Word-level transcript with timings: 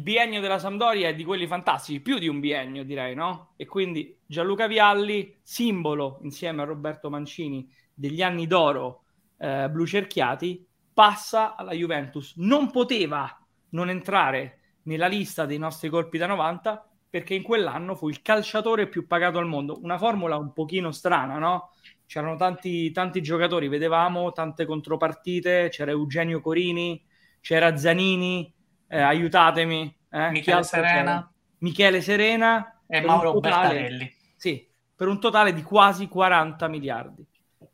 Biennio 0.00 0.40
della 0.40 0.58
Sampdoria 0.58 1.08
è 1.08 1.14
di 1.14 1.24
quelli 1.24 1.46
fantastici, 1.46 2.00
più 2.00 2.18
di 2.18 2.28
un 2.28 2.40
biennio 2.40 2.84
direi, 2.84 3.14
no? 3.14 3.52
E 3.56 3.66
quindi 3.66 4.18
Gianluca 4.26 4.66
Vialli, 4.66 5.38
simbolo 5.42 6.18
insieme 6.22 6.62
a 6.62 6.64
Roberto 6.64 7.10
Mancini 7.10 7.70
degli 7.94 8.22
anni 8.22 8.46
d'oro 8.46 9.04
eh, 9.38 9.68
blu 9.70 9.86
cerchiati, 9.86 10.66
passa 10.92 11.56
alla 11.56 11.72
Juventus. 11.72 12.34
Non 12.36 12.70
poteva 12.70 13.38
non 13.70 13.90
entrare 13.90 14.58
nella 14.82 15.06
lista 15.06 15.46
dei 15.46 15.58
nostri 15.58 15.88
colpi 15.88 16.18
da 16.18 16.26
90 16.26 16.88
perché 17.10 17.34
in 17.34 17.42
quell'anno 17.42 17.96
fu 17.96 18.08
il 18.08 18.22
calciatore 18.22 18.88
più 18.88 19.06
pagato 19.06 19.38
al 19.38 19.46
mondo. 19.46 19.80
Una 19.82 19.98
formula 19.98 20.36
un 20.36 20.52
pochino 20.52 20.92
strana, 20.92 21.38
no? 21.38 21.72
C'erano 22.06 22.36
tanti, 22.36 22.90
tanti 22.92 23.20
giocatori, 23.20 23.68
vedevamo 23.68 24.32
tante 24.32 24.64
contropartite, 24.64 25.68
c'era 25.70 25.90
Eugenio 25.90 26.40
Corini, 26.40 27.04
c'era 27.40 27.76
Zanini, 27.76 28.52
eh, 28.90 29.00
aiutatemi. 29.00 29.96
Eh? 30.10 30.30
Michele 30.30 30.62
Serena. 30.64 31.32
Michele 31.58 32.00
Serena 32.00 32.82
e 32.86 33.00
Mauro 33.00 33.32
totale, 33.32 33.68
Bertarelli. 33.68 34.14
Sì, 34.34 34.68
per 34.96 35.06
un 35.06 35.20
totale 35.20 35.52
di 35.52 35.62
quasi 35.62 36.08
40 36.08 36.68
miliardi. 36.68 37.24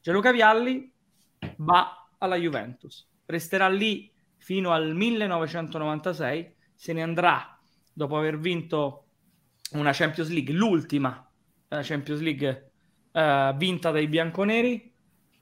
Gianluca 0.00 0.30
Vialli 0.30 0.92
va 1.56 2.08
alla 2.18 2.36
Juventus. 2.36 3.08
Resterà 3.24 3.68
lì 3.68 4.12
fino 4.36 4.72
al 4.72 4.94
1996, 4.94 6.54
se 6.74 6.92
ne 6.92 7.02
andrà 7.02 7.58
dopo 7.92 8.16
aver 8.18 8.38
vinto 8.38 9.06
una 9.72 9.92
Champions 9.92 10.30
League, 10.30 10.54
l'ultima 10.54 11.28
uh, 11.68 11.78
Champions 11.82 12.20
League 12.20 12.72
uh, 13.12 13.56
vinta 13.56 13.90
dai 13.90 14.06
bianconeri, 14.06 14.92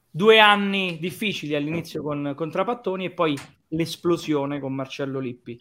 due 0.08 0.38
anni 0.38 0.98
difficili 0.98 1.54
all'inizio 1.54 2.02
con, 2.02 2.32
con 2.36 2.50
Trapattoni 2.50 3.06
e 3.06 3.10
poi 3.10 3.36
l'esplosione 3.68 4.60
con 4.60 4.72
Marcello 4.72 5.18
Lippi. 5.18 5.58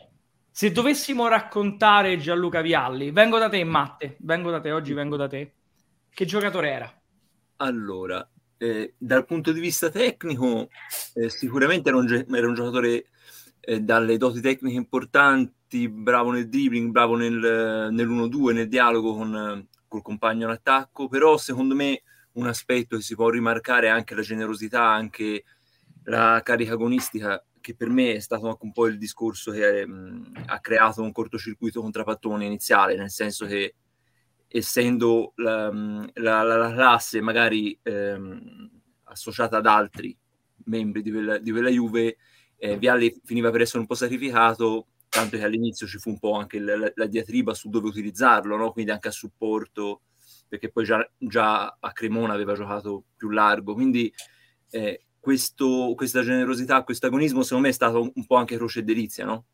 Se 0.56 0.72
dovessimo 0.72 1.28
raccontare 1.28 2.20
Gianluca 2.20 2.62
Vialli, 2.62 3.09
vengo 3.09 3.40
da 3.40 3.50
te 3.50 3.64
Matte, 3.64 4.18
vengo 4.20 4.52
da 4.52 4.59
te, 4.59 4.72
oggi 4.72 4.94
vengo 4.94 5.18
da 5.18 5.28
te, 5.28 5.54
che 6.12 6.26
giocatore 6.26 6.70
era? 6.70 7.02
Allora, 7.56 8.30
eh, 8.59 8.94
dal 8.96 9.26
punto 9.26 9.52
di 9.52 9.59
vista 9.59 9.90
tecnico, 9.90 10.70
eh, 11.16 11.31
sicuramente 11.31 11.90
era 11.90 11.98
un, 11.98 12.08
era 12.08 12.48
un 12.48 12.54
giocatore 12.54 13.06
eh, 13.62 13.80
dalle 13.80 14.16
doti 14.18 14.42
tecniche 14.42 14.78
importanti, 14.78 15.90
bravo 15.90 16.30
nel 16.30 16.48
dribbling, 16.48 16.92
bravo 16.92 17.16
nel, 17.16 17.90
nell'1-2, 17.92 18.54
nel 18.54 18.68
dialogo 18.68 19.16
con 19.16 19.68
col 19.88 20.04
compagno 20.04 20.46
in 20.46 20.52
attacco, 20.52 21.08
però 21.08 21.36
secondo 21.36 21.74
me 21.74 22.04
un 22.34 22.46
aspetto 22.46 22.98
che 22.98 23.02
si 23.02 23.16
può 23.16 23.28
rimarcare 23.30 23.88
è 23.88 23.90
anche 23.90 24.14
la 24.14 24.22
generosità, 24.22 24.84
anche 24.84 25.46
la 26.04 26.42
carica 26.44 26.74
agonistica, 26.74 27.44
che 27.64 27.75
per 27.75 27.88
me 27.88 28.16
è 28.16 28.19
stato 28.19 28.50
anche 28.50 28.66
un 28.66 28.73
po' 28.73 28.88
il 28.88 28.97
discorso 28.97 29.50
che 29.52 29.88
mh, 29.88 30.44
ha 30.47 30.59
creato 30.59 31.02
un 31.02 31.14
cortocircuito 31.14 31.80
con 31.80 31.92
Trapattone 31.92 32.45
iniziale, 32.45 32.97
nel 32.97 33.09
senso 33.09 33.45
che 33.45 33.75
essendo 34.50 35.31
la, 35.38 35.72
la, 36.16 36.44
la, 36.44 36.58
la 36.58 36.73
classe 36.73 37.22
magari 37.22 37.80
ehm, 37.81 38.69
associata 39.06 39.57
ad 39.57 39.66
altri 39.66 40.16
membri 40.66 41.02
di 41.02 41.09
quella, 41.09 41.38
di 41.38 41.52
quella 41.52 41.69
Juve, 41.69 42.18
eh, 42.57 42.78
Vialli 42.78 43.18
finiva 43.23 43.50
per 43.50 43.62
essere 43.62 43.79
un 43.79 43.85
po' 43.85 43.96
sacrificato, 43.96 44.88
tanto 45.07 45.38
che 45.38 45.46
all'inizio 45.46 45.88
ci 45.88 46.00
fu 46.00 46.09
un 46.09 46.19
po' 46.19 46.34
anche 46.34 46.59
la, 46.59 46.91
la 46.94 47.06
diatriba 47.06 47.53
su 47.53 47.69
dove 47.69 47.88
utilizzarlo, 47.88 48.57
no? 48.57 48.73
quindi 48.73 48.91
anche 48.91 49.07
a 49.07 49.12
supporto, 49.12 50.02
perché 50.50 50.69
poi 50.69 50.84
già, 50.84 51.09
già, 51.18 51.78
a 51.79 51.91
Cremona 51.94 52.34
aveva 52.34 52.56
giocato 52.56 53.06
più 53.16 53.29
largo, 53.29 53.73
quindi 53.73 54.13
eh, 54.72 55.06
questo, 55.23 55.94
questa 55.95 56.22
generosità, 56.22 56.84
questo 56.84 57.06
agonismo 57.06 57.44
secondo 57.44 57.63
me 57.63 57.69
è 57.69 57.73
stato 57.73 58.11
un 58.13 58.25
po' 58.25 58.35
anche 58.35 58.57
croce 58.57 58.79
e 58.79 58.84
delizia, 58.84 59.23
no? 59.23 59.45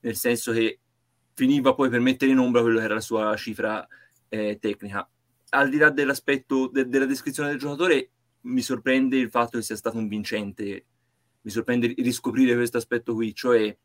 nel 0.00 0.16
senso 0.16 0.50
che 0.50 0.80
finiva 1.34 1.74
poi 1.74 1.90
per 1.90 2.00
mettere 2.00 2.30
in 2.30 2.38
ombra 2.38 2.62
quello 2.62 2.78
che 2.78 2.84
era 2.86 2.94
la 2.94 3.02
sua 3.02 3.36
cifra 3.36 3.86
eh, 4.30 4.56
tecnica. 4.58 5.06
Al 5.50 5.68
di 5.68 5.76
là 5.76 5.90
dell'aspetto 5.90 6.68
de- 6.68 6.88
della 6.88 7.04
descrizione 7.04 7.50
del 7.50 7.58
giocatore, 7.58 8.12
mi 8.44 8.62
sorprende 8.62 9.18
il 9.18 9.28
fatto 9.28 9.58
che 9.58 9.62
sia 9.62 9.76
stato 9.76 9.98
un 9.98 10.08
vincente, 10.08 10.86
mi 11.42 11.50
sorprende 11.50 11.92
riscoprire 11.98 12.54
questo 12.54 12.78
aspetto 12.78 13.12
qui, 13.12 13.34
cioè 13.34 13.76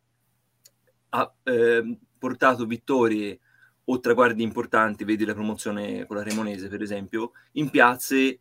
ha 1.09 1.33
eh, 1.43 1.97
portato 2.17 2.65
vittorie 2.65 3.41
o 3.83 3.99
traguardi 3.99 4.41
importanti, 4.41 5.03
vedi 5.03 5.25
la 5.25 5.33
promozione 5.33 6.05
con 6.05 6.15
la 6.15 6.23
Cremonese 6.23 6.69
per 6.69 6.81
esempio, 6.81 7.33
in 7.53 7.69
piazze 7.69 8.39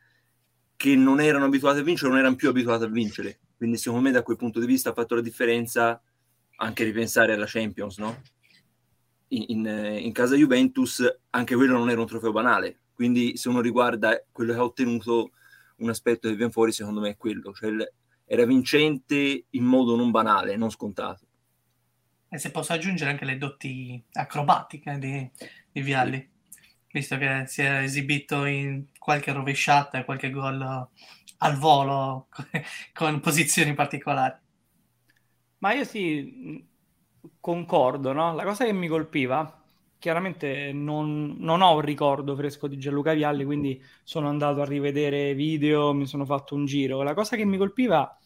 che 0.84 0.96
non 0.96 1.18
erano 1.18 1.46
abituate 1.46 1.78
a 1.78 1.82
vincere, 1.82 2.10
non 2.10 2.18
erano 2.18 2.36
più 2.36 2.50
abituate 2.50 2.84
a 2.84 2.88
vincere. 2.88 3.38
Quindi 3.56 3.78
secondo 3.78 4.04
me 4.04 4.10
da 4.10 4.22
quel 4.22 4.36
punto 4.36 4.60
di 4.60 4.66
vista 4.66 4.90
ha 4.90 4.92
fatto 4.92 5.14
la 5.14 5.22
differenza 5.22 5.98
anche 6.56 6.84
ripensare 6.84 7.32
alla 7.32 7.46
Champions, 7.48 7.96
no? 7.96 8.20
in, 9.28 9.64
in, 9.66 10.12
casa 10.12 10.36
Juventus 10.36 11.02
anche 11.30 11.54
quello 11.54 11.78
non 11.78 11.88
era 11.88 12.02
un 12.02 12.06
trofeo 12.06 12.32
banale. 12.32 12.80
Quindi 12.92 13.34
se 13.38 13.48
uno 13.48 13.62
riguarda 13.62 14.22
quello 14.30 14.52
che 14.52 14.58
ha 14.58 14.62
ottenuto, 14.62 15.30
un 15.76 15.88
aspetto 15.88 16.28
che 16.28 16.34
viene 16.34 16.52
fuori 16.52 16.70
secondo 16.70 17.00
me 17.00 17.08
è 17.08 17.16
quello, 17.16 17.54
cioè 17.54 17.70
era 18.26 18.44
vincente 18.44 19.46
in 19.48 19.64
modo 19.64 19.96
non 19.96 20.10
banale, 20.10 20.54
non 20.56 20.70
scontato. 20.70 21.26
E 22.28 22.36
se 22.36 22.50
posso 22.50 22.74
aggiungere 22.74 23.10
anche 23.10 23.24
le 23.24 23.38
doti 23.38 24.04
acrobatiche 24.12 24.98
di, 24.98 25.30
di 25.72 25.80
Vialli. 25.80 26.32
Visto 26.94 27.18
che 27.18 27.42
si 27.46 27.60
è 27.62 27.82
esibito 27.82 28.44
in 28.44 28.84
qualche 28.96 29.32
rovesciata 29.32 29.98
e 29.98 30.04
qualche 30.04 30.30
gol 30.30 30.88
al 31.38 31.56
volo 31.56 32.28
con 32.94 33.18
posizioni 33.18 33.74
particolari. 33.74 34.36
Ma 35.58 35.72
io 35.72 35.84
sì, 35.84 36.64
concordo, 37.40 38.12
no? 38.12 38.32
La 38.34 38.44
cosa 38.44 38.64
che 38.64 38.72
mi 38.72 38.86
colpiva, 38.86 39.60
chiaramente 39.98 40.72
non, 40.72 41.34
non, 41.38 41.62
ho 41.62 41.74
un 41.74 41.80
ricordo 41.80 42.36
fresco 42.36 42.68
di 42.68 42.78
Gianluca 42.78 43.12
Vialli, 43.12 43.44
quindi 43.44 43.82
sono 44.04 44.28
andato 44.28 44.60
a 44.60 44.64
rivedere 44.64 45.34
video, 45.34 45.92
mi 45.94 46.06
sono 46.06 46.24
fatto 46.24 46.54
un 46.54 46.64
giro. 46.64 47.02
La 47.02 47.14
cosa 47.14 47.34
che 47.36 47.44
mi 47.44 47.56
colpiva, 47.56 48.16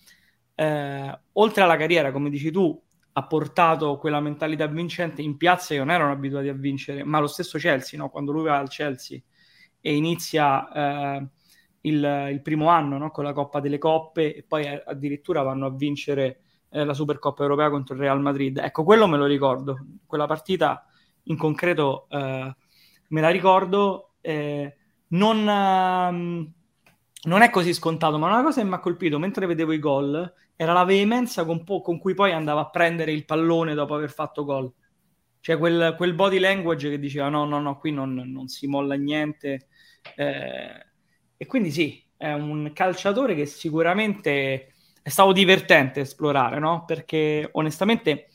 eh, 0.54 1.20
oltre 1.32 1.62
alla 1.62 1.76
carriera, 1.76 2.12
come 2.12 2.28
dici 2.28 2.50
tu, 2.50 2.78
ha 3.18 3.26
portato 3.26 3.98
quella 3.98 4.20
mentalità 4.20 4.66
vincente 4.66 5.22
in 5.22 5.36
piazze 5.36 5.74
che 5.74 5.80
non 5.80 5.90
erano 5.90 6.12
abituati 6.12 6.48
a 6.48 6.52
vincere, 6.52 7.02
ma 7.02 7.18
lo 7.18 7.26
stesso 7.26 7.58
Chelsea, 7.58 7.98
no? 7.98 8.10
quando 8.10 8.30
lui 8.30 8.44
va 8.44 8.58
al 8.58 8.68
Chelsea 8.68 9.20
e 9.80 9.94
inizia 9.96 10.70
eh, 10.72 11.28
il, 11.82 12.28
il, 12.30 12.42
primo 12.42 12.68
anno 12.68 12.96
no? 12.96 13.10
con 13.10 13.24
la 13.24 13.32
Coppa 13.32 13.58
delle 13.58 13.78
Coppe 13.78 14.36
e 14.36 14.44
poi 14.46 14.66
addirittura 14.66 15.42
vanno 15.42 15.66
a 15.66 15.74
vincere 15.74 16.40
eh, 16.70 16.84
la 16.84 16.94
Supercoppa 16.94 17.42
europea 17.42 17.70
contro 17.70 17.96
il 17.96 18.00
Real 18.00 18.20
Madrid. 18.20 18.58
Ecco, 18.58 18.84
quello 18.84 19.08
me 19.08 19.16
lo 19.16 19.26
ricordo. 19.26 19.76
Quella 20.06 20.26
partita 20.26 20.86
in 21.24 21.36
concreto 21.36 22.06
eh, 22.10 22.56
me 23.08 23.20
la 23.20 23.30
ricordo. 23.30 24.12
Eh, 24.20 24.76
non, 25.08 25.38
uh, 25.38 26.52
non, 27.22 27.42
è 27.42 27.50
così 27.50 27.72
scontato, 27.72 28.18
ma 28.18 28.28
una 28.28 28.42
cosa 28.42 28.60
che 28.60 28.66
mi 28.66 28.74
ha 28.74 28.78
colpito 28.78 29.18
mentre 29.18 29.46
vedevo 29.46 29.72
i 29.72 29.78
gol 29.78 30.32
era 30.56 30.72
la 30.72 30.84
veemenza 30.84 31.44
con, 31.44 31.64
po- 31.64 31.80
con 31.80 31.98
cui 31.98 32.14
poi 32.14 32.32
andava 32.32 32.62
a 32.62 32.70
prendere 32.70 33.12
il 33.12 33.24
pallone 33.24 33.74
dopo 33.74 33.94
aver 33.94 34.10
fatto 34.10 34.44
gol. 34.44 34.72
Cioè 35.40 35.56
quel, 35.56 35.94
quel, 35.96 36.14
body 36.14 36.38
language 36.38 36.91
che 36.91 36.98
diceva 36.98 37.28
no, 37.28 37.44
no, 37.44 37.60
no, 37.60 37.78
qui 37.78 37.92
non, 37.92 38.15
non 38.15 38.48
si 38.48 38.66
molla 38.66 38.94
niente. 38.94 39.68
Eh, 40.16 40.86
e 41.36 41.47
quindi 41.47 41.70
sì, 41.70 42.04
è 42.16 42.32
un 42.32 42.72
calciatore 42.74 43.34
che 43.34 43.47
sicuramente 43.47 44.72
è 45.00 45.09
stato 45.09 45.32
divertente 45.32 46.00
esplorare, 46.00 46.59
no? 46.59 46.84
Perché 46.84 47.48
onestamente 47.53 48.26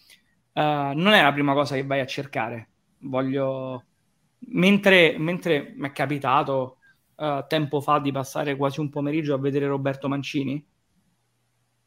uh, 0.53 0.61
non 0.61 1.11
è 1.11 1.21
la 1.21 1.33
prima 1.33 1.53
cosa 1.53 1.75
che 1.75 1.85
vai 1.85 1.99
a 1.99 2.05
cercare. 2.05 2.69
Voglio... 2.99 3.85
Mentre, 4.45 5.15
mentre 5.17 5.73
mi 5.75 5.87
è 5.87 5.91
capitato 5.91 6.79
uh, 7.15 7.45
tempo 7.47 7.81
fa 7.81 7.99
di 7.99 8.11
passare 8.11 8.55
quasi 8.55 8.79
un 8.79 8.89
pomeriggio 8.89 9.33
a 9.33 9.39
vedere 9.39 9.67
Roberto 9.67 10.07
Mancini 10.07 10.65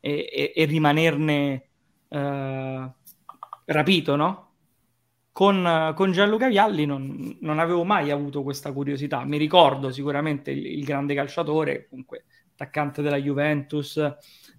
e, 0.01 0.29
e, 0.33 0.53
e 0.55 0.65
rimanerne 0.65 1.69
uh, 2.09 2.91
rapito, 3.65 4.17
no? 4.17 4.45
Con, 5.33 5.93
con, 5.95 6.13
Gianluca 6.13 6.49
Vialli 6.49 6.87
non, 6.87 7.37
non, 7.41 7.59
avevo 7.59 7.85
mai 7.85 8.11
avuto 8.11 8.43
questa 8.43 8.73
curiosità. 8.73 9.23
Mi 9.25 9.37
ricordo 9.37 9.91
sicuramente 9.91 10.51
il, 10.51 10.65
il 10.65 10.85
grande 10.85 11.15
calciatore, 11.15 11.89
comunque 11.91 12.25
attaccante 12.57 13.03
della 13.03 13.19
Juventus, 13.19 13.99
eh, 13.99 14.15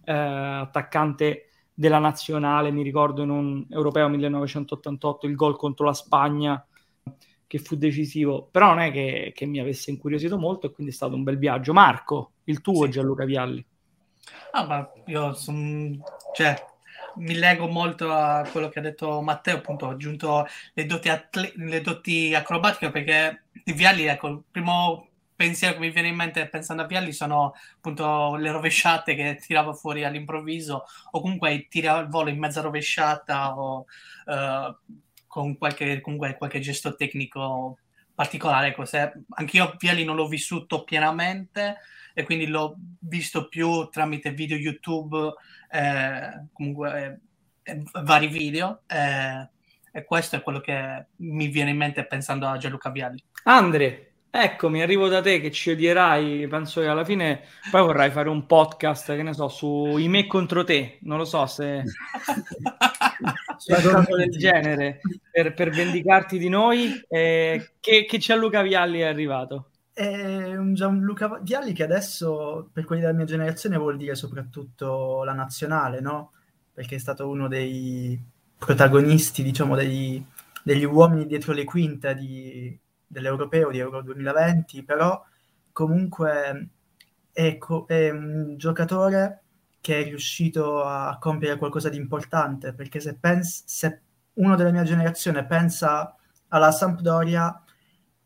attaccante 0.06 1.50
della 1.74 2.00
nazionale, 2.00 2.72
mi 2.72 2.84
ricordo 2.84 3.24
in 3.24 3.30
un 3.30 3.66
europeo 3.70 4.08
1988 4.08 5.28
il 5.28 5.36
gol 5.36 5.58
contro 5.58 5.86
la 5.86 5.94
Spagna 5.94 6.64
che 7.48 7.60
fu 7.60 7.76
decisivo, 7.76 8.48
però 8.52 8.68
non 8.68 8.80
è 8.80 8.92
che, 8.92 9.32
che 9.34 9.46
mi 9.46 9.60
avesse 9.60 9.90
incuriosito 9.90 10.38
molto 10.38 10.68
e 10.68 10.72
quindi 10.72 10.92
è 10.92 10.96
stato 10.96 11.16
un 11.16 11.24
bel 11.24 11.38
viaggio. 11.38 11.74
Marco, 11.74 12.32
il 12.46 12.62
tuo 12.62 12.84
sì. 12.86 12.92
Gianluca 12.92 13.26
Vialli. 13.26 13.66
Ah, 14.52 14.66
ma 14.66 14.92
io 15.06 15.34
son, 15.34 16.02
cioè, 16.36 16.56
mi 17.16 17.36
lego 17.36 17.68
molto 17.68 18.12
a 18.12 18.48
quello 18.52 18.70
che 18.70 18.80
ha 18.80 18.82
detto 18.82 19.22
Matteo, 19.22 19.58
appunto, 19.58 19.86
ho 19.86 19.92
aggiunto 19.92 20.46
le 20.74 20.86
doti, 20.86 21.10
atle- 21.10 21.54
le 21.56 21.82
doti 21.82 22.36
acrobatiche 22.36 22.92
perché 22.92 23.44
di 23.64 23.72
Vialli, 23.72 24.04
ecco, 24.06 24.28
il 24.28 24.44
primo 24.52 25.08
pensiero 25.38 25.76
che 25.76 25.80
mi 25.80 25.92
viene 25.92 26.08
in 26.08 26.16
mente 26.16 26.50
pensando 26.50 26.82
a 26.82 26.88
Vialli 26.88 27.14
sono 27.14 27.54
appunto 27.76 28.36
le 28.36 28.52
rovesciate 28.52 29.14
che 29.14 29.38
tirava 29.40 29.72
fuori 29.72 30.04
all'improvviso 30.04 30.86
o 31.12 31.22
comunque 31.22 31.68
tira 31.70 31.94
al 31.94 32.10
volo 32.10 32.30
in 32.30 32.40
mezza 32.40 32.62
rovesciata 32.62 33.56
o 33.56 33.86
uh, 34.26 34.96
con 35.38 35.56
qualche, 35.56 36.02
qualche 36.02 36.60
gesto 36.60 36.96
tecnico 36.96 37.78
particolare. 38.16 38.76
Se, 38.86 39.14
anch'io 39.36 39.76
Vialli 39.78 40.04
non 40.04 40.16
l'ho 40.16 40.28
vissuto 40.28 40.84
pienamente 40.84 41.78
e 42.16 42.24
quindi 42.24 42.48
l'ho 42.48 42.76
visto 43.02 43.48
più 43.48 43.88
tramite 43.90 44.32
video 44.32 44.58
YouTube, 44.58 45.34
eh, 45.70 46.48
comunque 46.52 47.20
eh, 47.62 47.84
vari 48.02 48.28
video. 48.28 48.82
Eh, 48.88 49.48
e 49.92 50.04
questo 50.06 50.38
è 50.38 50.42
quello 50.42 50.60
che 50.60 51.06
mi 51.18 51.48
viene 51.50 51.70
in 51.70 51.78
mente 51.78 52.04
pensando 52.08 52.48
a 52.48 52.58
Gianluca 52.58 52.90
Vialli. 52.90 53.24
Andre, 53.44 54.07
eccomi, 54.30 54.82
arrivo 54.82 55.08
da 55.08 55.22
te 55.22 55.40
che 55.40 55.52
ci 55.52 55.72
odierai, 55.72 56.48
penso 56.48 56.82
che 56.82 56.88
alla 56.88 57.06
fine 57.06 57.42
poi 57.72 57.82
vorrai 57.82 58.12
fare 58.12 58.30
un 58.30 58.46
podcast, 58.46 59.16
che 59.16 59.24
ne 59.24 59.34
so, 59.34 59.48
su 59.48 59.98
i 59.98 60.08
me 60.08 60.28
contro 60.28 60.64
te, 60.64 61.00
non 61.02 61.18
lo 61.18 61.26
so 61.26 61.46
se... 61.46 61.84
qualcosa 63.66 64.16
del 64.16 64.30
genere 64.30 65.00
per, 65.32 65.54
per, 65.54 65.70
vendicarti 65.70 66.38
di 66.38 66.50
noi. 66.50 66.92
Eh, 67.08 67.74
che, 67.80 68.06
che 68.06 68.18
Gianluca 68.18 68.62
Vialli 68.62 69.00
è 69.00 69.06
arrivato? 69.06 69.72
È 69.92 70.56
un 70.56 70.74
Gianluca 70.74 71.40
Vialli 71.42 71.74
che 71.74 71.84
adesso, 71.84 72.70
per 72.72 72.86
quelli 72.86 73.02
della 73.02 73.14
mia 73.14 73.26
generazione, 73.26 73.78
vuol 73.78 73.98
dire 73.98 74.16
soprattutto 74.16 75.24
la 75.24 75.34
nazionale, 75.34 76.00
no? 76.00 76.34
Perché 76.74 76.96
è 76.96 77.00
stato 77.00 77.28
uno 77.28 77.48
dei 77.48 78.20
protagonisti, 78.58 79.42
diciamo, 79.42 79.76
dei, 79.76 80.24
degli 80.64 80.84
uomini 80.84 81.26
dietro 81.26 81.54
le 81.54 81.64
quinte 81.64 82.14
di, 82.14 82.78
dell'Europeo 83.08 83.72
di 83.72 83.80
Euro 83.80 84.02
2020, 84.02 84.84
però 84.84 85.24
comunque 85.72 86.70
è, 87.32 87.58
co- 87.58 87.86
è 87.88 88.10
un 88.10 88.56
giocatore 88.58 89.44
che 89.80 90.02
è 90.02 90.04
riuscito 90.04 90.84
a 90.84 91.18
compiere 91.20 91.58
qualcosa 91.58 91.90
di 91.90 91.98
importante, 91.98 92.74
perché 92.74 93.00
se, 93.00 93.18
pens- 93.18 93.64
se 93.66 94.02
uno 94.34 94.56
della 94.56 94.72
mia 94.72 94.84
generazione 94.84 95.46
pensa 95.46 96.16
alla 96.50 96.72
Sampdoria, 96.72 97.64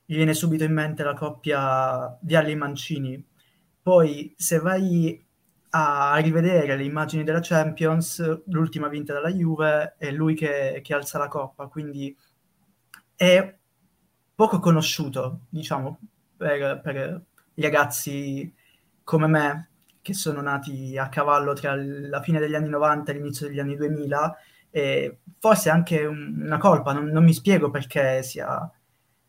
gli 0.05 0.15
viene 0.15 0.33
subito 0.33 0.63
in 0.63 0.73
mente 0.73 1.03
la 1.03 1.13
coppia 1.13 2.17
Vialli 2.21 2.55
Mancini. 2.55 3.23
Poi 3.81 4.33
se 4.37 4.59
vai 4.59 5.25
a 5.73 6.17
rivedere 6.17 6.75
le 6.75 6.83
immagini 6.83 7.23
della 7.23 7.39
Champions, 7.41 8.43
l'ultima 8.47 8.87
vinta 8.89 9.13
dalla 9.13 9.31
Juve, 9.31 9.95
è 9.97 10.11
lui 10.11 10.35
che, 10.35 10.81
che 10.83 10.93
alza 10.93 11.17
la 11.17 11.27
coppa, 11.27 11.67
quindi 11.67 12.15
è 13.15 13.57
poco 14.33 14.59
conosciuto, 14.59 15.41
diciamo, 15.49 15.99
per, 16.37 16.81
per 16.81 17.21
i 17.53 17.61
ragazzi 17.61 18.53
come 19.03 19.27
me, 19.27 19.69
che 20.01 20.13
sono 20.13 20.41
nati 20.41 20.97
a 20.97 21.09
cavallo 21.09 21.53
tra 21.53 21.75
la 21.75 22.21
fine 22.21 22.39
degli 22.39 22.55
anni 22.55 22.69
90 22.69 23.11
e 23.11 23.15
l'inizio 23.15 23.47
degli 23.47 23.59
anni 23.59 23.75
2000, 23.75 24.37
e 24.71 25.19
forse 25.37 25.69
anche 25.69 26.05
un, 26.05 26.41
una 26.43 26.57
colpa, 26.57 26.93
non, 26.93 27.07
non, 27.07 27.23
mi 27.23 27.33
spiego 27.33 27.69
perché 27.69 28.23
sia, 28.23 28.71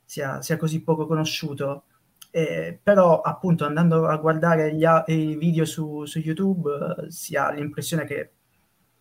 sia, 0.05 0.41
sia 0.41 0.57
così 0.57 0.83
poco 0.83 1.07
conosciuto, 1.07 1.85
eh, 2.31 2.79
però 2.83 3.21
appunto 3.21 3.67
andando 3.67 4.07
a 4.07 4.17
guardare 4.17 4.75
gli, 4.75 4.87
i 5.07 5.37
video 5.37 5.65
su, 5.65 6.05
su 6.07 6.19
YouTube 6.21 7.07
si 7.09 7.37
ha 7.37 7.51
l'impressione 7.51 8.05
che 8.05 8.31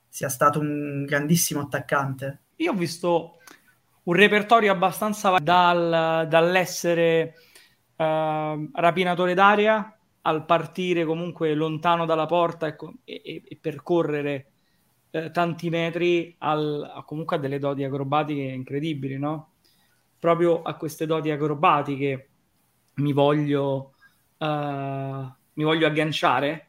sia 0.10 0.28
stato 0.28 0.60
un 0.60 1.06
grandissimo 1.06 1.62
attaccante. 1.62 2.42
Io 2.58 2.74
ho 2.74 2.76
visto 2.76 3.38
un 4.04 4.14
repertorio 4.14 4.72
abbastanza 4.72 5.38
dal, 5.38 6.28
dall'essere 6.28 7.34
uh, 7.96 8.70
rapinatore 8.74 9.34
d'aria 9.34 9.96
al 10.24 10.46
partire 10.46 11.06
comunque 11.06 11.54
lontano 11.54 12.06
dalla 12.06 12.26
porta 12.26 12.68
ecco, 12.68 12.94
e, 13.04 13.44
e, 13.48 13.58
percorrere 13.60 14.52
eh, 15.12 15.32
tanti 15.32 15.70
metri 15.70 16.36
al, 16.40 17.04
comunque 17.06 17.38
a 17.38 17.40
delle 17.40 17.60
doti 17.60 17.84
acrobatiche 17.84 18.42
incredibili, 18.42 19.18
no? 19.18 19.54
Proprio 20.20 20.62
a 20.62 20.76
queste 20.76 21.08
doti 21.08 21.32
acrobatiche 21.32 22.30
mi 22.96 23.14
voglio, 23.14 23.94
uh, 24.38 24.46
mi 24.46 25.64
voglio 25.64 25.88
agganciare 25.88 26.68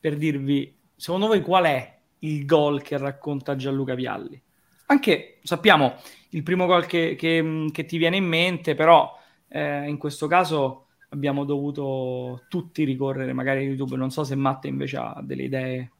per 0.00 0.16
dirvi, 0.16 0.74
secondo 0.96 1.26
voi 1.26 1.42
qual 1.42 1.64
è 1.64 1.98
il 2.20 2.46
gol 2.46 2.80
che 2.80 2.96
racconta 2.96 3.56
Gianluca 3.56 3.94
Vialli? 3.94 4.42
Anche, 4.86 5.38
sappiamo, 5.42 5.96
il 6.30 6.42
primo 6.42 6.66
gol 6.66 6.86
che, 6.86 7.14
che, 7.16 7.68
che 7.72 7.84
ti 7.84 7.96
viene 7.96 8.16
in 8.16 8.26
mente, 8.26 8.74
però 8.74 9.18
eh, 9.48 9.88
in 9.88 9.98
questo 9.98 10.26
caso 10.26 10.88
abbiamo 11.10 11.44
dovuto 11.44 12.44
tutti 12.48 12.84
ricorrere 12.84 13.32
magari 13.32 13.60
a 13.60 13.68
YouTube. 13.68 13.96
Non 13.96 14.10
so 14.10 14.24
se 14.24 14.34
Matte 14.34 14.68
invece 14.68 14.96
ha 14.96 15.20
delle 15.22 15.44
idee. 15.44 15.92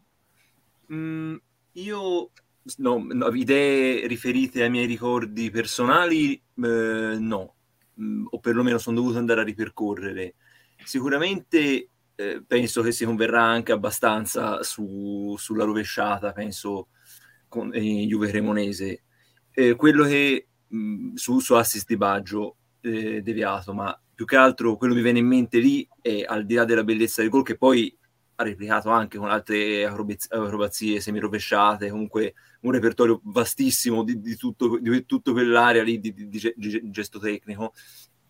Mm, 0.93 1.37
io 1.73 2.31
no, 2.77 3.07
no, 3.11 3.29
idee 3.29 4.07
riferite 4.07 4.63
ai 4.63 4.71
miei 4.71 4.87
ricordi 4.87 5.51
personali, 5.51 6.35
eh, 6.35 6.43
no, 7.19 7.55
mm, 8.01 8.27
o 8.31 8.39
perlomeno 8.41 8.79
sono 8.79 8.97
dovuto 8.97 9.19
andare 9.19 9.41
a 9.41 9.45
ripercorrere. 9.45 10.35
Sicuramente 10.85 11.89
eh, 12.17 12.43
penso 12.47 12.83
che 12.83 12.93
si 12.93 13.05
converrà 13.05 13.43
anche 13.43 13.73
abbastanza 13.73 14.63
su, 14.63 15.35
sulla 15.39 15.65
rovesciata, 15.65 16.33
penso, 16.33 16.89
con 17.55 17.73
eh, 17.73 18.05
Juve 18.07 18.29
Cremonese. 18.29 19.05
Eh, 19.53 19.77
quello 19.77 20.05
che 20.05 20.49
mh, 20.67 20.77
mm, 20.77 21.15
su, 21.15 21.39
su 21.39 21.55
assist 21.55 21.87
di 21.87 21.97
Baggio 21.97 22.57
eh, 22.81 23.23
deviato, 23.23 23.73
ma 23.73 23.97
più 24.13 24.25
che 24.25 24.35
altro 24.35 24.77
quello 24.77 24.93
che 24.93 24.99
mi 24.99 25.05
viene 25.05 25.21
in 25.21 25.27
mente 25.27 25.59
lì 25.59 25.87
è 26.01 26.25
al 26.27 26.45
di 26.45 26.55
là 26.55 26.65
della 26.65 26.83
bellezza 26.83 27.21
del 27.21 27.31
gol 27.31 27.45
che 27.45 27.57
poi 27.57 27.97
ha 28.37 28.43
replicato 28.43 28.91
anche 28.91 29.19
con 29.19 29.31
altre 29.31 29.85
acrobazie 29.85 30.99
semi-rovesciate, 30.99 31.91
comunque 31.91 32.35
un 32.63 32.73
repertorio 32.73 33.21
vastissimo 33.23 34.03
di, 34.03 34.21
di, 34.21 34.35
tutto, 34.35 34.79
di 34.81 35.07
tutto, 35.07 35.33
quell'area 35.33 35.85
lì 35.85 36.01
di, 36.01 36.13
di, 36.13 36.91
gesto 36.91 37.21
tecnico. 37.21 37.73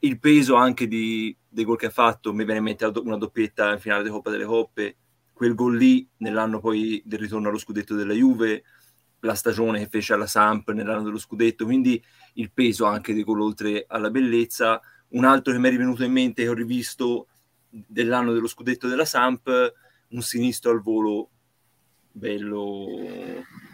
Il 0.00 0.18
peso 0.18 0.56
anche 0.56 0.86
dei 0.86 1.34
gol 1.48 1.78
che 1.78 1.86
ha 1.86 1.90
fatto, 1.90 2.34
mi 2.34 2.44
viene 2.44 2.58
in 2.58 2.64
mente 2.64 2.84
una 2.84 3.16
doppietta 3.16 3.72
in 3.72 3.78
finale 3.78 4.02
di 4.02 4.10
Coppa 4.10 4.28
delle 4.28 4.44
Coppe, 4.44 4.96
quel 5.32 5.54
gol 5.54 5.76
lì 5.76 6.06
nell'anno 6.18 6.60
poi 6.60 7.02
del 7.04 7.18
ritorno 7.18 7.48
allo 7.48 7.58
scudetto 7.58 7.94
della 7.94 8.12
Juve, 8.12 8.62
la 9.24 9.34
stagione 9.34 9.80
che 9.80 9.88
fece 9.88 10.12
alla 10.12 10.26
Samp 10.26 10.70
nell'anno 10.70 11.02
dello 11.02 11.18
scudetto, 11.18 11.64
quindi 11.64 12.02
il 12.34 12.50
peso 12.52 12.84
anche 12.84 13.14
dei 13.14 13.24
gol 13.24 13.40
oltre 13.40 13.84
alla 13.88 14.10
bellezza. 14.10 14.80
Un 15.08 15.24
altro 15.24 15.52
che 15.52 15.58
mi 15.58 15.68
è 15.68 15.70
rivenuto 15.70 16.04
in 16.04 16.12
mente 16.12 16.42
che 16.42 16.48
ho 16.48 16.54
rivisto 16.54 17.28
dell'anno 17.68 18.32
dello 18.32 18.46
scudetto 18.46 18.86
della 18.86 19.04
Samp, 19.04 19.72
un 20.08 20.22
sinistro 20.22 20.70
al 20.70 20.82
volo 20.82 21.30
bello 22.16 22.86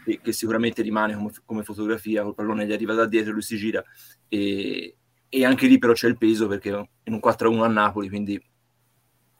che, 0.05 0.21
che 0.23 0.33
sicuramente 0.33 0.81
rimane 0.83 1.15
come, 1.15 1.31
come, 1.45 1.63
fotografia, 1.63 2.23
col 2.23 2.35
pallone 2.35 2.67
gli 2.67 2.73
arriva 2.73 2.95
da 2.95 3.07
dietro, 3.07 3.33
lui 3.33 3.43
si 3.43 3.57
gira 3.57 3.85
e, 4.29 4.97
e 5.29 5.45
anche 5.45 5.67
lì 5.67 5.79
però 5.79 5.93
c'è 5.93 6.09
il 6.09 6.17
peso 6.17 6.47
perché 6.47 6.71
in 6.71 7.13
un 7.13 7.21
4-1 7.23 7.63
a 7.63 7.69
Napoli, 7.69 8.09
quindi 8.09 8.43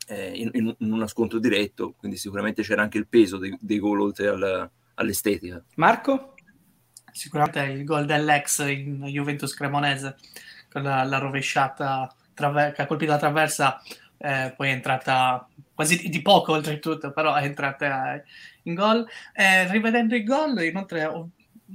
eh, 0.09 0.33
in, 0.35 0.51
in, 0.53 0.75
in, 0.79 0.93
uno 0.93 1.07
scontro 1.07 1.39
diretto, 1.39 1.95
quindi 1.97 2.19
sicuramente 2.19 2.63
c'era 2.63 2.83
anche 2.83 2.99
il 2.99 3.09
peso 3.09 3.39
dei, 3.39 3.57
dei 3.59 3.79
gol 3.79 4.01
oltre 4.01 4.29
al, 4.29 4.71
all'estetica. 5.01 5.63
Marco? 5.77 6.35
Sicuramente 7.13 7.61
il 7.61 7.85
gol 7.85 8.07
dell'ex 8.07 8.61
in 8.69 9.05
Juventus 9.07 9.55
Cremonese 9.55 10.17
con 10.71 10.83
la, 10.83 11.03
la 11.03 11.19
rovesciata 11.19 12.15
traver- 12.35 12.75
che 12.75 12.83
ha 12.83 12.87
colpito 12.87 13.11
la 13.11 13.19
traversa, 13.19 13.83
eh, 14.19 14.55
poi 14.57 14.69
è 14.69 14.73
entrata 14.73 15.49
quasi 15.75 16.09
di 16.09 16.23
poco 16.23 16.53
oltretutto, 16.53 17.11
però 17.13 17.35
è 17.35 17.45
entrata 17.45 18.23
in 18.65 18.75
gol. 18.75 19.07
Eh, 19.33 19.71
rivedendo 19.71 20.15
il 20.15 20.25
gol, 20.25 20.63
inoltre 20.63 21.05
ho, 21.07 21.29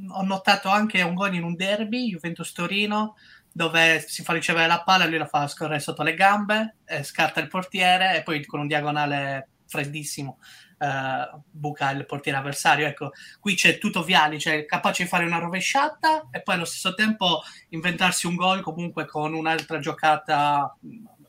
ho, 0.10 0.24
notato 0.24 0.70
anche 0.70 1.02
un 1.02 1.14
gol 1.14 1.36
in 1.36 1.44
un 1.44 1.56
derby, 1.56 2.10
Juventus-Torino, 2.10 3.16
dove 3.52 4.00
si 4.08 4.24
fa 4.24 4.34
ricevere 4.34 4.68
la 4.68 4.84
palla, 4.84 5.06
lui 5.06 5.18
la 5.18 5.28
fa 5.28 5.48
scorrere 5.48 5.80
sotto 5.80 6.04
le 6.04 6.14
gambe, 6.14 6.76
eh, 6.86 7.04
scarta 7.04 7.40
il 7.40 7.48
portiere 7.48 8.18
e 8.18 8.24
poi 8.24 8.46
con 8.46 8.60
un 8.60 8.68
diagonale 8.68 9.50
freddissimo 9.68 10.40
uh, 10.78 11.42
buca 11.50 11.92
il 11.92 12.06
portiere 12.06 12.38
avversario. 12.38 12.88
Ecco, 12.88 13.12
qui 13.40 13.56
c'è 13.56 13.78
tutto 13.78 14.04
Viali, 14.04 14.40
cioè 14.40 14.66
capace 14.66 15.04
di 15.04 15.10
fare 15.10 15.26
una 15.26 15.40
rovesciata 15.40 16.28
e 16.32 16.42
poi 16.42 16.56
allo 16.56 16.66
stesso 16.66 16.94
tempo 16.94 17.42
inventarsi 17.70 18.28
un 18.28 18.36
gol 18.36 18.62
comunque 18.62 19.06
con 19.06 19.34
un'altra 19.34 19.80
giocata 19.80 20.76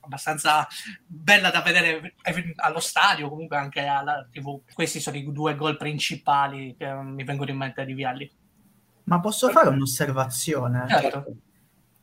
abbastanza 0.07 0.67
bella 1.05 1.51
da 1.51 1.61
vedere 1.61 2.15
allo 2.57 2.81
stadio, 2.81 3.29
comunque 3.29 3.57
anche 3.57 3.85
alla 3.85 4.27
TV. 4.31 4.61
Questi 4.73 5.01
sono 5.01 5.17
i 5.17 5.31
due 5.33 5.55
gol 5.57 5.77
principali 5.77 6.75
che 6.79 6.87
mi 6.93 7.25
vengono 7.25 7.51
in 7.51 7.57
mente 7.57 7.85
di 7.85 7.93
Vialli. 7.93 8.33
Ma 9.05 9.21
posso 9.21 9.51
fare 9.51 9.69
un'osservazione? 9.69 10.87
Certo. 10.89 11.25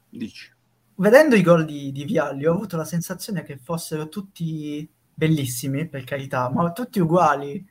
Dici. 0.10 0.52
Vedendo 0.96 1.36
i 1.36 1.42
gol 1.42 1.66
di, 1.66 1.92
di 1.92 2.06
Vialli 2.06 2.46
ho 2.46 2.54
avuto 2.54 2.78
la 2.78 2.86
sensazione 2.86 3.44
che 3.44 3.58
fossero 3.58 4.10
tutti 4.10 4.88
bellissimi, 5.14 5.88
per 5.88 6.04
carità, 6.04 6.50
ma 6.50 6.72
tutti 6.72 7.00
uguali. 7.00 7.66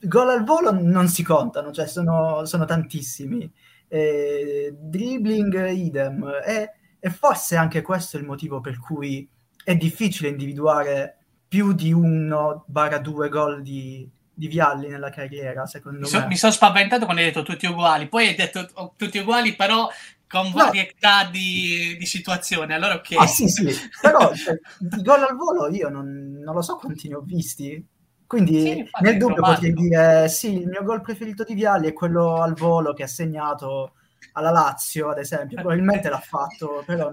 Gol 0.00 0.28
al 0.28 0.44
volo 0.44 0.70
non 0.72 1.08
si 1.08 1.22
contano, 1.22 1.72
cioè 1.72 1.86
sono, 1.86 2.44
sono 2.44 2.64
tantissimi. 2.64 3.50
Eh, 3.88 4.74
dribbling 4.78 5.70
idem. 5.70 6.24
E, 6.46 6.72
e 6.98 7.10
forse 7.10 7.56
anche 7.56 7.82
questo 7.82 8.16
è 8.16 8.20
il 8.20 8.26
motivo 8.26 8.60
per 8.60 8.78
cui 8.78 9.28
è 9.64 9.76
difficile 9.76 10.28
individuare 10.28 11.18
più 11.48 11.72
di 11.72 11.92
uno 11.92 12.64
barra 12.66 12.98
due 12.98 13.28
gol 13.28 13.62
di, 13.62 14.08
di 14.32 14.48
Vialli 14.48 14.88
nella 14.88 15.10
carriera, 15.10 15.66
secondo 15.66 15.98
mi 15.98 16.04
me. 16.04 16.08
So, 16.08 16.26
mi 16.26 16.36
sono 16.36 16.52
spaventato 16.52 17.04
quando 17.04 17.22
hai 17.22 17.28
detto 17.28 17.42
tutti 17.42 17.66
uguali, 17.66 18.08
poi 18.08 18.28
hai 18.28 18.34
detto 18.34 18.68
tutti 18.96 19.18
uguali, 19.18 19.54
però 19.56 19.88
con 20.28 20.50
varietà 20.52 21.24
no. 21.24 21.30
di, 21.30 21.96
di 21.98 22.06
situazioni. 22.06 22.72
Allora, 22.72 22.94
ok. 22.94 23.12
Ah, 23.16 23.26
sì, 23.26 23.48
sì, 23.48 23.66
però 24.00 24.32
cioè, 24.34 24.58
i 24.80 25.02
gol 25.02 25.22
al 25.22 25.36
volo 25.36 25.68
io 25.68 25.88
non, 25.88 26.40
non, 26.42 26.54
lo 26.54 26.62
so 26.62 26.76
quanti 26.76 27.08
ne 27.08 27.14
ho 27.14 27.20
visti. 27.20 27.84
Quindi 28.26 28.60
sì, 28.60 28.88
nel 29.02 29.18
dubbio 29.18 29.40
potrei 29.40 29.72
dire 29.72 30.28
sì, 30.28 30.60
il 30.60 30.66
mio 30.66 30.82
gol 30.82 31.00
preferito 31.00 31.44
di 31.44 31.54
Vialli 31.54 31.86
è 31.86 31.92
quello 31.92 32.42
al 32.42 32.54
volo 32.54 32.92
che 32.92 33.04
ha 33.04 33.08
segnato 33.08 33.92
alla 34.32 34.50
Lazio, 34.50 35.10
ad 35.10 35.18
esempio. 35.18 35.56
Probabilmente 35.56 36.08
l'ha 36.08 36.18
fatto, 36.18 36.82
però 36.84 37.12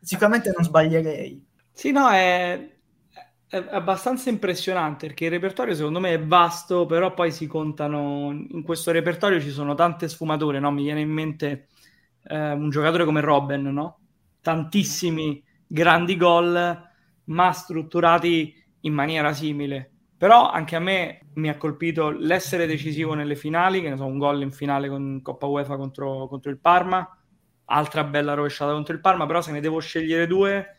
sicuramente 0.00 0.52
non 0.54 0.64
sbaglierei. 0.64 1.44
Sì, 1.72 1.90
no, 1.90 2.08
è, 2.08 2.70
è 3.48 3.66
abbastanza 3.70 4.30
impressionante 4.30 5.08
perché 5.08 5.24
il 5.24 5.32
repertorio 5.32 5.74
secondo 5.74 5.98
me 5.98 6.14
è 6.14 6.22
vasto, 6.22 6.86
però 6.86 7.12
poi 7.14 7.32
si 7.32 7.48
contano 7.48 8.30
in 8.30 8.62
questo 8.62 8.92
repertorio 8.92 9.40
ci 9.40 9.50
sono 9.50 9.74
tante 9.74 10.08
sfumature, 10.08 10.60
no? 10.60 10.70
Mi 10.70 10.84
viene 10.84 11.00
in 11.00 11.10
mente 11.10 11.66
eh, 12.24 12.52
un 12.52 12.70
giocatore 12.70 13.04
come 13.04 13.20
Robben, 13.20 13.62
no? 13.62 13.98
Tantissimi 14.40 15.42
grandi 15.66 16.16
gol, 16.16 16.90
ma 17.24 17.52
strutturati 17.52 18.54
in 18.80 18.92
maniera 18.92 19.32
simile. 19.32 19.90
Però 20.16 20.50
anche 20.50 20.76
a 20.76 20.80
me 20.80 21.20
mi 21.34 21.48
ha 21.48 21.56
colpito 21.56 22.10
l'essere 22.10 22.66
decisivo 22.66 23.14
nelle 23.14 23.34
finali, 23.34 23.80
che 23.80 23.88
ne 23.88 23.96
so, 23.96 24.04
un 24.04 24.18
gol 24.18 24.42
in 24.42 24.52
finale 24.52 24.88
con 24.88 25.20
Coppa 25.22 25.46
UEFA 25.46 25.76
contro, 25.76 26.28
contro 26.28 26.50
il 26.50 26.58
Parma, 26.58 27.08
altra 27.64 28.04
bella 28.04 28.34
rovesciata 28.34 28.72
contro 28.72 28.94
il 28.94 29.00
Parma, 29.00 29.26
però 29.26 29.40
se 29.40 29.50
ne 29.50 29.60
devo 29.60 29.80
scegliere 29.80 30.26
due, 30.26 30.76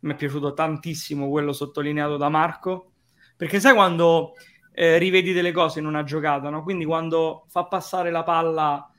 mi 0.00 0.12
è 0.12 0.16
piaciuto 0.16 0.54
tantissimo 0.54 1.28
quello 1.28 1.52
sottolineato 1.52 2.16
da 2.16 2.28
Marco, 2.28 2.92
perché 3.36 3.60
sai 3.60 3.74
quando 3.74 4.32
eh, 4.72 4.96
rivedi 4.96 5.32
delle 5.32 5.52
cose 5.52 5.78
in 5.80 5.86
una 5.86 6.04
giocata, 6.04 6.48
no? 6.48 6.62
quindi 6.62 6.84
quando 6.84 7.44
fa 7.48 7.64
passare 7.66 8.10
la 8.10 8.22
palla 8.22 8.89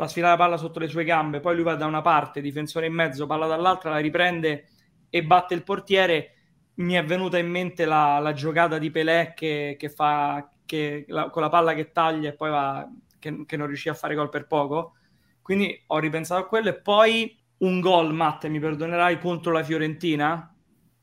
fa 0.00 0.08
sfilare 0.08 0.32
la 0.32 0.42
palla 0.42 0.56
sotto 0.56 0.78
le 0.78 0.88
sue 0.88 1.04
gambe, 1.04 1.40
poi 1.40 1.54
lui 1.54 1.64
va 1.64 1.74
da 1.74 1.84
una 1.84 2.00
parte, 2.00 2.40
difensore 2.40 2.86
in 2.86 2.94
mezzo, 2.94 3.26
palla 3.26 3.46
dall'altra, 3.46 3.90
la 3.90 3.98
riprende 3.98 4.68
e 5.10 5.22
batte 5.22 5.52
il 5.52 5.62
portiere. 5.62 6.34
Mi 6.76 6.94
è 6.94 7.04
venuta 7.04 7.36
in 7.36 7.50
mente 7.50 7.84
la, 7.84 8.18
la 8.18 8.32
giocata 8.32 8.78
di 8.78 8.90
Pelé 8.90 9.34
che, 9.36 9.76
che 9.78 9.90
fa 9.90 10.50
che, 10.64 11.04
la, 11.08 11.28
con 11.28 11.42
la 11.42 11.50
palla 11.50 11.74
che 11.74 11.92
taglia 11.92 12.30
e 12.30 12.32
poi 12.32 12.48
va, 12.48 12.88
che, 13.18 13.44
che 13.44 13.56
non 13.58 13.66
riuscì 13.66 13.90
a 13.90 13.94
fare 13.94 14.14
gol 14.14 14.30
per 14.30 14.46
poco. 14.46 14.94
Quindi 15.42 15.82
ho 15.88 15.98
ripensato 15.98 16.42
a 16.42 16.46
quello 16.46 16.70
e 16.70 16.80
poi 16.80 17.38
un 17.58 17.80
gol, 17.80 18.14
Matte, 18.14 18.48
mi 18.48 18.58
perdonerai, 18.58 19.18
contro 19.18 19.52
la 19.52 19.62
Fiorentina, 19.62 20.54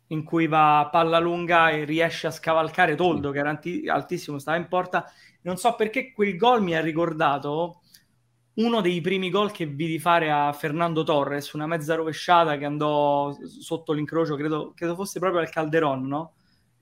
in 0.08 0.24
cui 0.24 0.48
va 0.48 0.90
palla 0.92 1.20
lunga 1.20 1.70
e 1.70 1.84
riesce 1.84 2.26
a 2.26 2.32
scavalcare 2.32 2.96
Toldo, 2.96 3.30
che 3.30 3.40
era 3.40 3.50
anti- 3.50 3.88
altissimo, 3.88 4.40
stava 4.40 4.58
in 4.58 4.68
porta. 4.68 5.06
Non 5.42 5.58
so 5.58 5.76
perché 5.76 6.12
quel 6.12 6.36
gol 6.36 6.64
mi 6.64 6.76
ha 6.76 6.82
ricordato 6.82 7.82
uno 8.58 8.82
dei 8.82 9.02
primi 9.02 9.30
gol 9.30 9.52
che 9.52 9.66
vidi 9.66 10.00
fare 10.00 10.32
a 10.32 10.52
Fernando 10.52 11.04
Torres, 11.04 11.54
una 11.54 11.68
mezza 11.68 11.96
rovesciata 11.96 12.58
che 12.58 12.66
andò 12.66 13.36
sotto 13.44 13.94
l'incrocio, 13.94 14.36
credo, 14.36 14.74
credo 14.76 14.96
fosse 14.96 15.20
proprio 15.20 15.42
al 15.42 15.50
Calderon, 15.50 16.08
no? 16.08 16.34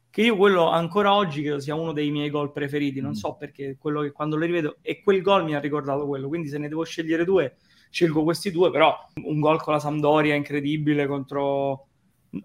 Che 0.09 0.21
io 0.21 0.37
quello 0.37 0.69
ancora 0.69 1.13
oggi 1.13 1.41
credo 1.41 1.59
sia 1.59 1.75
uno 1.75 1.91
dei 1.91 2.11
miei 2.11 2.29
gol 2.29 2.53
preferiti, 2.53 3.01
non 3.01 3.11
mm. 3.11 3.15
so 3.15 3.35
perché, 3.35 3.75
quello 3.77 4.01
che 4.01 4.11
quando 4.11 4.37
lo 4.37 4.45
rivedo, 4.45 4.77
e 4.81 5.01
quel 5.01 5.21
gol 5.21 5.43
mi 5.43 5.55
ha 5.55 5.59
ricordato 5.59 6.07
quello, 6.07 6.29
quindi 6.29 6.47
se 6.47 6.57
ne 6.57 6.69
devo 6.69 6.85
scegliere 6.85 7.25
due, 7.25 7.57
scelgo 7.89 8.23
questi 8.23 8.51
due, 8.51 8.71
però 8.71 8.95
un 9.23 9.39
gol 9.41 9.61
con 9.61 9.73
la 9.73 9.79
Sampdoria 9.79 10.35
incredibile 10.35 11.07
contro... 11.07 11.87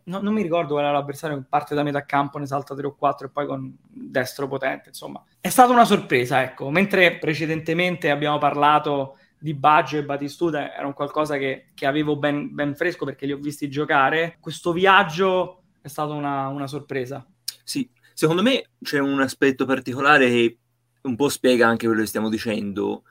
No, 0.04 0.20
non 0.20 0.32
mi 0.32 0.42
ricordo 0.42 0.74
qual 0.74 0.84
era 0.84 0.92
l'avversario, 0.92 1.44
parte 1.48 1.74
da 1.74 1.82
metà 1.82 2.04
campo, 2.04 2.38
ne 2.38 2.46
salta 2.46 2.74
3 2.74 2.86
o 2.86 2.94
4 2.94 3.26
e 3.26 3.30
poi 3.30 3.46
con 3.46 3.76
destro 3.82 4.46
potente, 4.46 4.90
insomma. 4.90 5.24
È 5.40 5.48
stata 5.48 5.72
una 5.72 5.84
sorpresa, 5.84 6.42
ecco, 6.42 6.70
mentre 6.70 7.18
precedentemente 7.18 8.10
abbiamo 8.10 8.38
parlato 8.38 9.16
di 9.38 9.54
Baggio 9.54 9.96
e 9.96 10.04
Batistuta 10.04 10.74
era 10.74 10.86
un 10.86 10.92
qualcosa 10.92 11.38
che, 11.38 11.70
che 11.74 11.86
avevo 11.86 12.16
ben, 12.16 12.54
ben, 12.54 12.76
fresco 12.76 13.04
perché 13.04 13.26
li 13.26 13.32
ho 13.32 13.38
visti 13.38 13.70
giocare. 13.70 14.36
Questo 14.38 14.72
viaggio 14.72 15.62
è 15.80 15.88
stata 15.88 16.12
una, 16.12 16.48
una 16.48 16.66
sorpresa. 16.66 17.26
Sì, 17.64 17.90
secondo 18.12 18.42
me 18.42 18.70
c'è 18.82 18.98
un 18.98 19.20
aspetto 19.20 19.64
particolare 19.64 20.28
che 20.28 20.58
un 21.02 21.16
po' 21.16 21.30
spiega 21.30 21.66
anche 21.66 21.86
quello 21.86 22.02
che 22.02 22.08
stiamo 22.08 22.28
dicendo, 22.28 23.04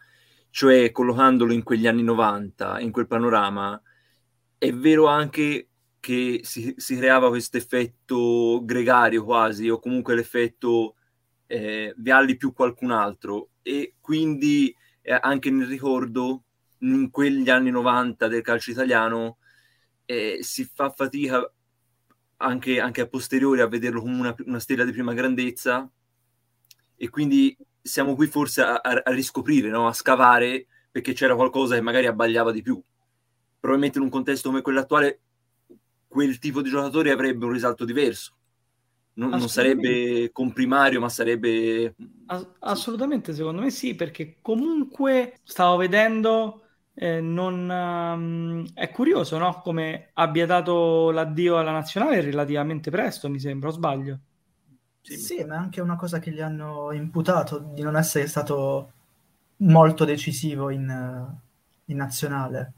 cioè 0.52 0.92
collocandolo 0.92 1.52
in 1.52 1.64
quegli 1.64 1.88
anni 1.88 2.04
90, 2.04 2.80
in 2.80 2.92
quel 2.92 3.08
panorama, 3.08 3.82
è 4.58 4.72
vero 4.72 5.08
anche 5.08 5.69
che 6.00 6.42
si, 6.44 6.74
si 6.78 6.96
creava 6.96 7.30
questo 7.30 7.58
effetto 7.58 8.62
gregario 8.64 9.24
quasi, 9.24 9.70
o 9.70 9.80
comunque 9.80 10.16
l'effetto 10.16 10.96
eh, 11.48 11.94
Vialli 11.98 12.38
più 12.38 12.54
qualcun 12.54 12.92
altro, 12.92 13.50
e 13.62 13.96
quindi 14.00 14.76
eh, 15.02 15.18
anche 15.22 15.50
nel 15.50 15.68
ricordo 15.68 16.44
in 16.80 17.10
quegli 17.10 17.50
anni 17.50 17.72
90 17.72 18.28
del 18.28 18.42
calcio 18.42 18.72
italiano 18.72 19.38
eh, 20.06 20.40
si 20.42 20.64
fa 20.66 20.90
fatica 20.90 21.52
anche, 22.38 22.80
anche, 22.80 23.02
a 23.02 23.08
posteriori 23.08 23.62
a 23.62 23.68
vederlo 23.68 24.02
come 24.02 24.20
una, 24.20 24.36
una, 24.46 24.60
stella 24.60 24.86
di 24.86 24.92
prima 24.92 25.14
grandezza 25.14 25.90
e 26.96 27.10
quindi 27.10 27.56
siamo 27.82 28.16
qui 28.16 28.28
forse 28.28 28.62
a, 28.62 28.76
a, 28.76 29.12
riscoprire, 29.12 29.70
no? 29.70 29.88
a 29.88 29.94
scavare 29.94 30.68
perché 30.92 31.14
c'era 31.14 31.36
qualcosa 31.36 31.76
che 31.76 31.82
magari 31.82 32.08
abbagliava 32.08 32.52
di 32.52 32.62
più. 32.62 32.82
Probabilmente 33.60 33.98
in 33.98 34.06
un 34.06 34.10
contesto 34.10 34.50
come 34.50 34.62
quello 34.62 34.80
attuale 34.80 35.22
quel 36.10 36.40
tipo 36.40 36.62
di 36.62 36.70
giocatori 36.70 37.10
avrebbe 37.10 37.46
un 37.46 37.54
risalto 37.54 37.86
diverso 37.86 38.34
non, 39.20 39.30
non 39.32 39.50
sarebbe 39.50 40.32
comprimario, 40.32 41.02
ma 41.02 41.10
sarebbe... 41.10 41.94
assolutamente, 42.60 43.34
secondo 43.34 43.62
me 43.62 43.70
sì, 43.70 43.94
perché 43.94 44.38
comunque 44.42 45.40
stavo 45.44 45.76
vedendo... 45.78 46.64
Eh, 47.02 47.22
non, 47.22 47.70
um, 47.70 48.68
è 48.74 48.90
curioso 48.90 49.38
no? 49.38 49.62
come 49.62 50.10
abbia 50.16 50.46
dato 50.46 51.12
l'addio 51.12 51.58
alla 51.58 51.72
nazionale 51.72 52.20
relativamente 52.20 52.92
presto, 52.92 53.30
mi 53.30 53.40
sembra, 53.40 53.70
o 53.70 53.72
sbaglio? 53.72 54.20
Sì, 55.00 55.16
sì, 55.16 55.46
ma 55.46 55.54
è 55.54 55.58
anche 55.60 55.80
una 55.80 55.96
cosa 55.96 56.20
che 56.20 56.32
gli 56.32 56.42
hanno 56.42 56.92
imputato 56.92 57.60
di 57.60 57.84
non 57.84 57.96
essere 57.96 58.28
stato 58.28 58.92
molto 59.58 60.04
decisivo 60.04 60.72
in, 60.72 61.26
in 61.86 61.96
nazionale. 61.96 62.74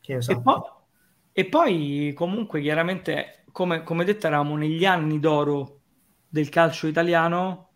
Che 0.00 0.14
e, 0.14 0.40
poi, 0.40 0.60
e 1.36 1.46
poi, 1.46 2.12
comunque, 2.14 2.60
chiaramente 2.60 3.44
come, 3.50 3.82
come 3.82 4.04
detto, 4.04 4.28
eravamo 4.28 4.56
negli 4.56 4.84
anni 4.84 5.18
d'oro 5.18 5.80
del 6.28 6.48
calcio 6.48 6.86
italiano, 6.86 7.70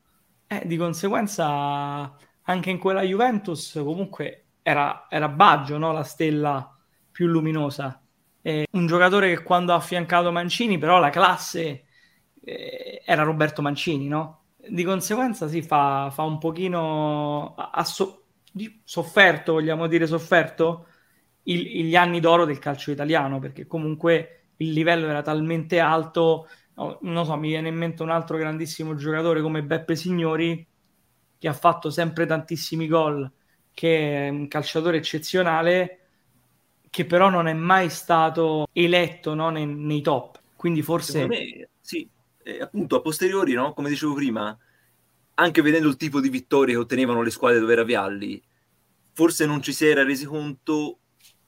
eh, 0.46 0.62
di 0.64 0.76
conseguenza 0.76 2.16
anche 2.42 2.70
in 2.70 2.78
quella 2.78 3.02
Juventus 3.02 3.72
comunque 3.82 4.46
era, 4.62 5.06
era 5.10 5.28
Baggio, 5.28 5.76
no? 5.76 5.90
la 5.92 6.04
stella 6.04 6.72
più 7.10 7.26
luminosa. 7.26 8.00
E 8.40 8.68
un 8.70 8.86
giocatore 8.86 9.34
che 9.34 9.42
quando 9.42 9.72
ha 9.72 9.76
affiancato 9.76 10.30
Mancini, 10.30 10.78
però 10.78 11.00
la 11.00 11.10
classe 11.10 11.86
eh, 12.44 13.02
era 13.04 13.24
Roberto 13.24 13.60
Mancini, 13.60 14.06
no? 14.06 14.44
Di 14.56 14.84
conseguenza 14.84 15.48
si 15.48 15.62
fa, 15.62 16.10
fa 16.12 16.22
un 16.22 16.38
pochino 16.38 17.56
ha 17.56 17.84
so, 17.84 18.26
sofferto, 18.84 19.54
vogliamo 19.54 19.88
dire 19.88 20.06
sofferto, 20.06 20.86
il, 21.48 21.86
gli 21.86 21.96
anni 21.96 22.20
d'oro 22.20 22.44
del 22.44 22.58
calcio 22.58 22.90
italiano, 22.90 23.38
perché 23.38 23.66
comunque 23.66 24.50
il 24.56 24.72
livello 24.72 25.08
era 25.08 25.22
talmente 25.22 25.78
alto, 25.78 26.48
non 27.00 27.24
so, 27.24 27.36
mi 27.36 27.48
viene 27.48 27.68
in 27.68 27.76
mente 27.76 28.02
un 28.02 28.10
altro 28.10 28.36
grandissimo 28.36 28.94
giocatore 28.94 29.42
come 29.42 29.62
Beppe 29.62 29.96
Signori, 29.96 30.66
che 31.38 31.48
ha 31.48 31.52
fatto 31.52 31.90
sempre 31.90 32.26
tantissimi 32.26 32.86
gol, 32.86 33.30
che 33.72 34.26
è 34.26 34.28
un 34.28 34.48
calciatore 34.48 34.98
eccezionale, 34.98 35.98
che 36.90 37.04
però 37.04 37.28
non 37.28 37.46
è 37.46 37.52
mai 37.52 37.90
stato 37.90 38.66
eletto 38.72 39.34
no, 39.34 39.50
nei, 39.50 39.66
nei, 39.66 40.00
top. 40.00 40.40
Quindi 40.56 40.82
forse... 40.82 41.26
Me, 41.26 41.68
sì, 41.80 42.08
eh, 42.42 42.60
appunto 42.60 42.96
a 42.96 43.00
posteriori, 43.00 43.52
no? 43.54 43.72
come 43.72 43.88
dicevo 43.88 44.14
prima, 44.14 44.56
anche 45.34 45.62
vedendo 45.62 45.88
il 45.88 45.96
tipo 45.96 46.20
di 46.20 46.28
vittorie 46.28 46.74
che 46.74 46.80
ottenevano 46.80 47.22
le 47.22 47.30
squadre 47.30 47.60
dove 47.60 47.72
era 47.72 47.84
Vialli, 47.84 48.42
forse 49.12 49.46
non 49.46 49.62
ci 49.62 49.72
si 49.72 49.86
era 49.86 50.02
resi 50.02 50.24
conto 50.24 50.98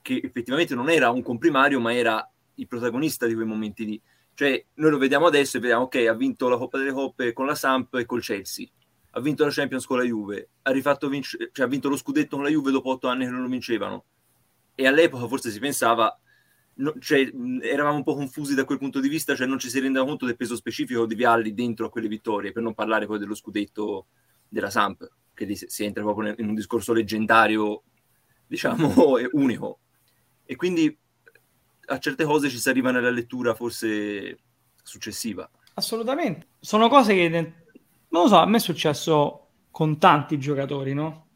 che 0.02 0.20
effettivamente 0.22 0.74
non 0.74 0.90
era 0.90 1.10
un 1.10 1.22
comprimario, 1.22 1.80
ma 1.80 1.94
era 1.94 2.28
il 2.54 2.66
protagonista 2.66 3.26
di 3.26 3.34
quei 3.34 3.46
momenti 3.46 3.84
lì. 3.84 4.00
Cioè, 4.34 4.64
noi 4.74 4.90
lo 4.90 4.98
vediamo 4.98 5.26
adesso 5.26 5.56
e 5.56 5.60
vediamo, 5.60 5.84
ok, 5.84 6.06
ha 6.08 6.14
vinto 6.14 6.48
la 6.48 6.56
Coppa 6.56 6.78
delle 6.78 6.92
Coppe 6.92 7.32
con 7.32 7.46
la 7.46 7.54
Samp 7.54 7.94
e 7.94 8.06
col 8.06 8.22
Chelsea, 8.22 8.66
ha 9.10 9.20
vinto 9.20 9.44
la 9.44 9.50
Champions 9.50 9.84
con 9.84 9.98
la 9.98 10.04
Juve, 10.04 10.48
ha, 10.62 10.72
vinc- 10.72 11.50
cioè, 11.52 11.66
ha 11.66 11.68
vinto 11.68 11.88
lo 11.88 11.96
scudetto 11.96 12.36
con 12.36 12.44
la 12.44 12.50
Juve 12.50 12.70
dopo 12.70 12.90
otto 12.90 13.08
anni 13.08 13.24
che 13.24 13.30
non 13.30 13.42
lo 13.42 13.48
vincevano. 13.48 14.04
E 14.74 14.86
all'epoca 14.86 15.26
forse 15.26 15.50
si 15.50 15.58
pensava, 15.58 16.18
no, 16.76 16.94
cioè, 17.00 17.30
eravamo 17.62 17.96
un 17.96 18.02
po' 18.02 18.14
confusi 18.14 18.54
da 18.54 18.64
quel 18.64 18.78
punto 18.78 19.00
di 19.00 19.08
vista, 19.08 19.34
cioè 19.34 19.46
non 19.46 19.58
ci 19.58 19.68
si 19.68 19.78
rendeva 19.78 20.06
conto 20.06 20.24
del 20.24 20.36
peso 20.36 20.56
specifico 20.56 21.06
di 21.06 21.14
Vialli 21.14 21.52
dentro 21.52 21.86
a 21.86 21.90
quelle 21.90 22.08
vittorie, 22.08 22.52
per 22.52 22.62
non 22.62 22.72
parlare 22.72 23.06
poi 23.06 23.18
dello 23.18 23.34
scudetto 23.34 24.06
della 24.48 24.70
Samp, 24.70 25.06
che 25.34 25.54
si 25.54 25.84
entra 25.84 26.02
proprio 26.02 26.34
in 26.38 26.48
un 26.48 26.54
discorso 26.54 26.92
leggendario, 26.92 27.82
diciamo, 28.46 29.16
unico. 29.32 29.80
E 30.50 30.56
quindi 30.56 30.98
a 31.86 31.98
certe 32.00 32.24
cose 32.24 32.48
ci 32.48 32.58
si 32.58 32.68
arriva 32.68 32.90
nella 32.90 33.10
lettura 33.10 33.54
forse 33.54 34.36
successiva. 34.82 35.48
Assolutamente. 35.74 36.48
Sono 36.58 36.88
cose 36.88 37.14
che, 37.14 37.28
non 37.28 38.22
lo 38.22 38.26
so, 38.26 38.38
a 38.38 38.46
me 38.46 38.56
è 38.56 38.60
successo 38.60 39.46
con 39.70 39.98
tanti 39.98 40.40
giocatori, 40.40 40.92
no? 40.92 41.28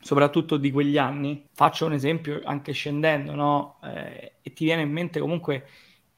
Soprattutto 0.00 0.56
di 0.56 0.72
quegli 0.72 0.98
anni. 0.98 1.46
Faccio 1.52 1.86
un 1.86 1.92
esempio 1.92 2.40
anche 2.42 2.72
scendendo, 2.72 3.36
no? 3.36 3.78
Eh, 3.84 4.32
e 4.42 4.52
ti 4.52 4.64
viene 4.64 4.82
in 4.82 4.90
mente 4.90 5.20
comunque 5.20 5.68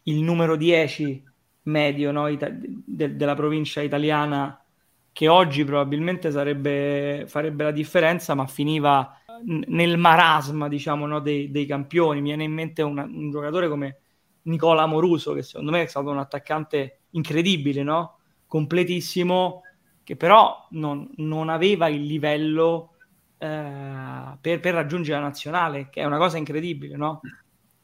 il 0.04 0.22
numero 0.22 0.56
10 0.56 1.22
medio 1.64 2.10
no? 2.10 2.26
Ita- 2.28 2.48
de- 2.50 3.16
della 3.16 3.34
provincia 3.34 3.82
italiana 3.82 4.64
che 5.12 5.28
oggi 5.28 5.62
probabilmente 5.62 6.30
sarebbe, 6.30 7.24
farebbe 7.28 7.64
la 7.64 7.70
differenza, 7.70 8.32
ma 8.34 8.46
finiva 8.46 9.20
nel 9.42 9.96
marasma, 9.98 10.68
diciamo, 10.68 11.06
no, 11.06 11.20
dei, 11.20 11.50
dei, 11.50 11.66
campioni. 11.66 12.20
Mi 12.20 12.28
viene 12.28 12.44
in 12.44 12.52
mente 12.52 12.82
una, 12.82 13.04
un 13.04 13.30
giocatore 13.30 13.68
come 13.68 13.98
Nicola 14.42 14.86
Moruso, 14.86 15.32
che 15.32 15.42
secondo 15.42 15.70
me 15.70 15.82
è 15.82 15.86
stato 15.86 16.10
un 16.10 16.18
attaccante 16.18 17.00
incredibile, 17.10 17.82
no? 17.82 18.18
completissimo, 18.54 19.62
che 20.04 20.14
però 20.16 20.68
non, 20.70 21.10
non 21.16 21.48
aveva 21.48 21.88
il 21.88 22.02
livello 22.02 22.94
eh, 23.38 24.38
per, 24.40 24.60
per, 24.60 24.74
raggiungere 24.74 25.18
la 25.18 25.24
nazionale, 25.26 25.88
che 25.90 26.02
è 26.02 26.04
una 26.04 26.18
cosa 26.18 26.36
incredibile, 26.36 26.96
no? 26.96 27.20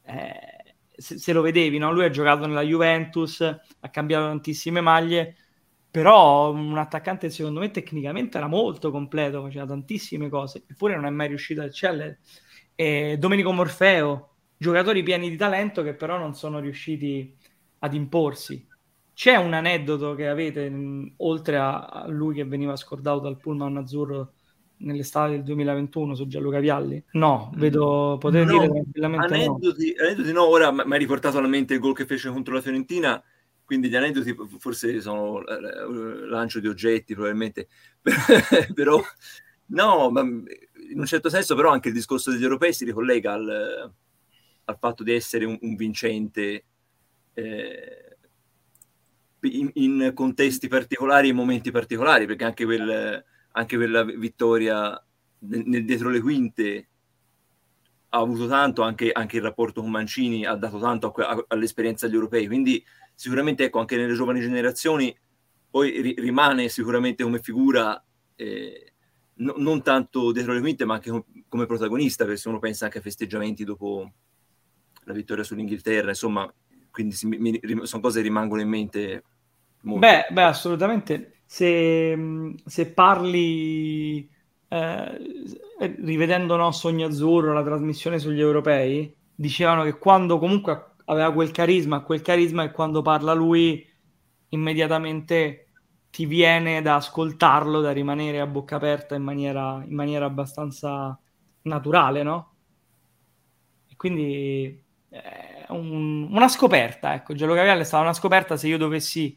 Eh, 0.03 0.75
se, 0.95 1.17
se, 1.17 1.33
lo 1.33 1.41
vedevi, 1.41 1.77
lui 1.77 2.05
ha 2.05 2.09
giocato 2.09 2.45
nella 2.45 2.61
Juventus, 2.61 3.41
ha 3.41 3.89
cambiato 3.89 4.27
tantissime 4.27 4.79
maglie, 4.79 5.35
però 5.91 6.51
un 6.51 6.77
attaccante 6.77 7.29
secondo 7.29 7.59
me 7.59 7.69
tecnicamente 7.69 8.37
era 8.37 8.47
molto 8.47 8.91
completo, 8.91 9.41
faceva 9.41 9.65
tantissime 9.65 10.29
cose, 10.29 10.63
eppure 10.65 10.95
non 10.95 11.05
è 11.05 11.09
mai 11.09 11.27
riuscito 11.27 11.59
a 11.59 11.65
eccellere. 11.65 12.19
E 12.73 13.17
Domenico 13.19 13.51
Morfeo, 13.51 14.35
giocatori 14.55 15.03
pieni 15.03 15.29
di 15.29 15.35
talento 15.35 15.83
che 15.83 15.93
però 15.93 16.17
non 16.17 16.33
sono 16.33 16.59
riusciti 16.59 17.35
ad 17.79 17.93
imporsi. 17.93 18.65
C'è 19.13 19.35
un 19.35 19.53
aneddoto 19.53 20.15
che 20.15 20.29
avete, 20.29 20.69
mh, 20.69 21.15
oltre 21.17 21.57
a, 21.57 21.85
a, 21.85 22.07
lui 22.07 22.35
che 22.35 22.45
veniva 22.45 22.77
scordato 22.77 23.19
dal 23.19 23.37
pullman 23.37 23.75
azzurro 23.75 24.33
nell'estate 24.77 25.31
del 25.31 25.43
2021 25.43 26.15
su 26.15 26.25
Gianluca 26.25 26.59
Vialli? 26.59 27.03
No, 27.11 27.51
vedo, 27.55 28.17
potete 28.17 28.45
no, 28.45 28.51
dire 28.51 28.69
tranquillamente 28.69 29.33
aneddoti, 29.33 29.95
no. 29.97 30.05
Aneddoti 30.05 30.31
no, 30.31 30.47
ora 30.47 30.71
mi 30.71 30.93
hai 30.93 30.99
riportato 30.99 31.37
alla 31.37 31.47
mente 31.47 31.73
il 31.73 31.81
gol 31.81 31.93
che 31.93 32.05
fece 32.05 32.29
contro 32.29 32.53
la 32.53 32.61
Fiorentina, 32.61 33.21
quindi 33.71 33.87
gli 33.87 33.95
aneddoti 33.95 34.35
forse 34.59 34.99
sono 34.99 35.41
lancio 36.27 36.59
di 36.59 36.67
oggetti 36.67 37.13
probabilmente, 37.13 37.69
però 38.75 39.01
no, 39.67 40.11
ma 40.11 40.19
in 40.19 40.99
un 40.99 41.05
certo 41.05 41.29
senso 41.29 41.55
però 41.55 41.71
anche 41.71 41.87
il 41.87 41.93
discorso 41.93 42.31
degli 42.31 42.43
europei 42.43 42.73
si 42.73 42.83
ricollega 42.83 43.31
al, 43.31 43.93
al 44.65 44.77
fatto 44.77 45.03
di 45.03 45.13
essere 45.13 45.45
un, 45.45 45.57
un 45.61 45.75
vincente 45.77 46.65
eh, 47.33 48.17
in, 49.39 49.69
in, 49.75 50.11
contesti 50.13 50.67
particolari, 50.67 51.29
in 51.29 51.37
momenti 51.37 51.71
particolari, 51.71 52.25
perché 52.25 52.43
anche, 52.43 52.65
quel, 52.65 53.23
anche 53.53 53.75
quella 53.77 54.03
vittoria 54.03 55.01
nel, 55.43 55.63
nel 55.65 55.85
dietro 55.85 56.09
le 56.09 56.19
quinte 56.19 56.89
ha 58.13 58.19
avuto 58.19 58.47
tanto, 58.47 58.81
anche, 58.81 59.11
anche, 59.11 59.37
il 59.37 59.43
rapporto 59.43 59.81
con 59.81 59.89
Mancini 59.89 60.45
ha 60.45 60.55
dato 60.55 60.79
tanto 60.79 61.11
a, 61.11 61.27
a, 61.29 61.45
all'esperienza 61.47 62.05
degli 62.05 62.15
europei, 62.15 62.45
quindi 62.47 62.83
sicuramente 63.15 63.65
ecco, 63.65 63.79
anche 63.79 63.95
nelle 63.95 64.13
giovani 64.13 64.41
generazioni 64.41 65.15
poi 65.69 66.01
ri- 66.01 66.15
rimane 66.17 66.67
sicuramente 66.67 67.23
come 67.23 67.39
figura 67.39 68.03
eh, 68.35 68.93
no, 69.35 69.53
non 69.57 69.81
tanto 69.81 70.31
dietro 70.33 70.53
le 70.53 70.59
quinte 70.59 70.83
ma 70.83 70.95
anche 70.95 71.09
com- 71.09 71.23
come 71.47 71.65
protagonista 71.65 72.25
perché 72.25 72.39
se 72.39 72.49
uno 72.49 72.59
pensa 72.59 72.85
anche 72.85 72.97
ai 72.97 73.03
festeggiamenti 73.03 73.63
dopo 73.63 74.11
la 75.05 75.13
vittoria 75.13 75.45
sull'Inghilterra 75.45 76.09
insomma 76.09 76.51
quindi 76.91 77.15
si, 77.15 77.25
mi, 77.27 77.59
sono 77.83 78.01
cose 78.01 78.17
che 78.17 78.27
rimangono 78.27 78.61
in 78.61 78.67
mente 78.67 79.23
molto. 79.83 80.05
Beh, 80.05 80.27
beh 80.29 80.43
assolutamente 80.43 81.41
se, 81.45 82.53
se 82.65 82.91
parli 82.91 84.29
eh, 84.73 85.95
rivedendo 86.01 86.55
no, 86.55 86.71
Sogno 86.71 87.07
Azzurro 87.07 87.51
la 87.51 87.63
trasmissione 87.63 88.19
sugli 88.19 88.39
europei 88.39 89.13
dicevano 89.35 89.83
che 89.83 89.97
quando 89.97 90.39
comunque 90.39 90.93
aveva 91.05 91.33
quel 91.33 91.51
carisma, 91.51 92.03
quel 92.03 92.21
carisma 92.21 92.63
e 92.63 92.71
quando 92.71 93.01
parla 93.01 93.33
lui 93.33 93.85
immediatamente 94.49 95.71
ti 96.09 96.25
viene 96.25 96.81
da 96.81 96.95
ascoltarlo, 96.95 97.81
da 97.81 97.91
rimanere 97.91 98.39
a 98.39 98.47
bocca 98.47 98.77
aperta 98.77 99.13
in 99.15 99.23
maniera, 99.23 99.83
in 99.85 99.93
maniera 99.93 100.25
abbastanza 100.25 101.19
naturale, 101.63 102.23
no? 102.23 102.55
E 103.89 103.95
quindi 103.97 104.83
è 105.09 105.65
un, 105.69 106.29
una 106.31 106.47
scoperta, 106.47 107.13
ecco, 107.13 107.33
Gelo 107.33 107.55
Caviale 107.55 107.81
è 107.81 107.83
stata 107.85 108.03
una 108.03 108.13
scoperta, 108.13 108.55
se 108.55 108.67
io 108.67 108.77
dovessi 108.77 109.35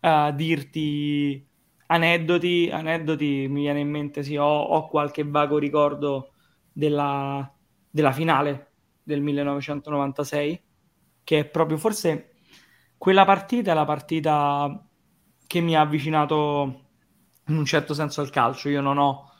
uh, 0.00 0.32
dirti 0.32 1.47
aneddoti, 1.88 2.70
aneddoti 2.72 3.46
mi 3.48 3.62
viene 3.62 3.80
in 3.80 3.90
mente, 3.90 4.22
sì, 4.22 4.36
ho, 4.36 4.44
ho 4.46 4.88
qualche 4.88 5.24
vago 5.24 5.58
ricordo 5.58 6.32
della, 6.72 7.50
della 7.90 8.12
finale 8.12 8.72
del 9.02 9.20
1996 9.20 10.62
che 11.24 11.40
è 11.40 11.44
proprio 11.46 11.76
forse 11.76 12.36
quella 12.96 13.24
partita 13.24 13.74
la 13.74 13.84
partita 13.84 14.86
che 15.46 15.60
mi 15.60 15.76
ha 15.76 15.80
avvicinato 15.80 16.88
in 17.46 17.56
un 17.56 17.64
certo 17.64 17.94
senso 17.94 18.20
al 18.20 18.30
calcio. 18.30 18.68
Io 18.68 18.80
non 18.80 18.98
ho 18.98 19.32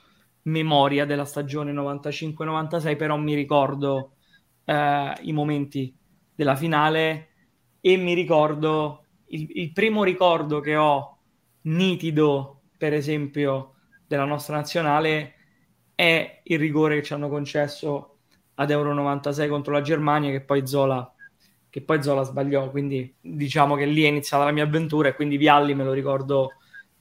memoria 0.42 1.04
della 1.04 1.24
stagione 1.24 1.72
95-96, 1.72 2.96
però 2.96 3.16
mi 3.16 3.34
ricordo 3.34 4.12
eh, 4.64 5.12
i 5.22 5.32
momenti 5.32 5.94
della 6.34 6.56
finale 6.56 7.28
e 7.80 7.96
mi 7.96 8.14
ricordo 8.14 9.04
il, 9.26 9.48
il 9.50 9.72
primo 9.72 10.04
ricordo 10.04 10.60
che 10.60 10.76
ho 10.76 11.17
nitido, 11.68 12.62
per 12.76 12.92
esempio, 12.92 13.74
della 14.06 14.24
nostra 14.24 14.56
nazionale 14.56 15.34
è 15.94 16.40
il 16.44 16.58
rigore 16.58 16.96
che 16.96 17.02
ci 17.02 17.12
hanno 17.12 17.28
concesso 17.28 18.18
ad 18.54 18.70
Euro 18.70 18.92
96 18.94 19.48
contro 19.48 19.72
la 19.72 19.80
Germania, 19.80 20.30
che 20.30 20.40
poi 20.40 20.66
Zola 20.66 21.12
che 21.70 21.82
poi 21.82 22.02
Zola 22.02 22.22
sbagliò, 22.22 22.70
quindi 22.70 23.14
diciamo 23.20 23.76
che 23.76 23.84
lì 23.84 24.02
è 24.02 24.08
iniziata 24.08 24.44
la 24.44 24.52
mia 24.52 24.64
avventura 24.64 25.08
e 25.08 25.14
quindi 25.14 25.36
Vialli 25.36 25.74
me 25.74 25.84
lo 25.84 25.92
ricordo 25.92 26.52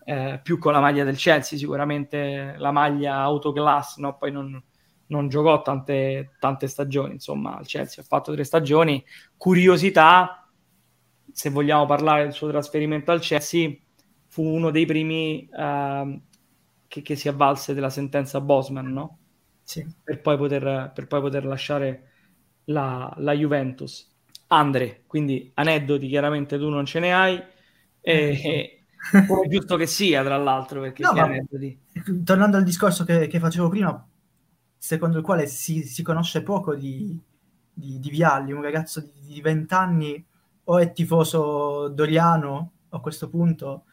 eh, 0.03 0.39
più 0.43 0.57
con 0.57 0.73
la 0.73 0.79
maglia 0.79 1.03
del 1.03 1.15
Chelsea, 1.15 1.57
sicuramente 1.57 2.55
la 2.57 2.71
maglia 2.71 3.15
autoclass, 3.15 3.97
no? 3.97 4.17
poi 4.17 4.31
non, 4.31 4.61
non 5.07 5.29
giocò 5.29 5.61
tante, 5.61 6.35
tante 6.39 6.67
stagioni, 6.67 7.13
insomma, 7.13 7.57
al 7.57 7.65
Chelsea 7.65 8.03
ha 8.03 8.07
fatto 8.07 8.33
tre 8.33 8.43
stagioni. 8.43 9.03
Curiosità, 9.37 10.49
se 11.31 11.49
vogliamo 11.49 11.85
parlare 11.85 12.23
del 12.23 12.33
suo 12.33 12.49
trasferimento 12.49 13.11
al 13.11 13.21
Chelsea, 13.21 13.73
fu 14.37 14.43
uno 14.43 14.69
dei 14.69 14.85
primi 14.85 15.49
uh, 15.51 16.21
che, 16.87 17.01
che, 17.01 17.15
si 17.15 17.27
avvalse 17.27 17.73
della 17.73 17.89
sentenza 17.89 18.39
Bosman, 18.39 18.93
no? 18.93 19.17
Sì. 19.63 19.83
Per, 20.03 20.21
poi 20.21 20.37
poter, 20.37 20.91
per 20.93 21.07
poi 21.07 21.21
poter 21.21 21.43
lasciare 21.43 22.09
la, 22.65 23.11
la 23.17 23.33
Juventus. 23.33 24.15
Andre, 24.49 25.05
quindi 25.07 25.49
aneddoti 25.55 26.07
chiaramente 26.07 26.59
tu 26.59 26.69
non 26.69 26.85
ce 26.85 26.99
ne 26.99 27.13
hai, 27.15 27.43
e, 27.99 28.83
come 29.27 29.41
è 29.45 29.49
giusto 29.49 29.75
che 29.75 29.87
sia 29.87 30.23
tra 30.23 30.37
l'altro, 30.37 30.81
perché 30.81 31.01
no, 31.01 31.09
aneddoti... 31.09 31.79
Tornando 32.23 32.57
al 32.57 32.63
discorso 32.63 33.05
che, 33.05 33.25
che, 33.25 33.39
facevo 33.39 33.69
prima, 33.69 34.07
secondo 34.77 35.17
il 35.17 35.23
quale 35.23 35.47
si, 35.47 35.81
si 35.81 36.03
conosce 36.03 36.43
poco 36.43 36.75
di, 36.75 37.19
di, 37.73 37.99
di, 37.99 38.09
Vialli, 38.11 38.51
un 38.51 38.61
ragazzo 38.61 39.03
di, 39.19 39.41
20 39.41 39.73
anni 39.73 40.23
o 40.65 40.77
è 40.77 40.91
tifoso 40.91 41.87
doriano 41.87 42.73
a 42.89 42.99
questo 42.99 43.29
punto, 43.29 43.85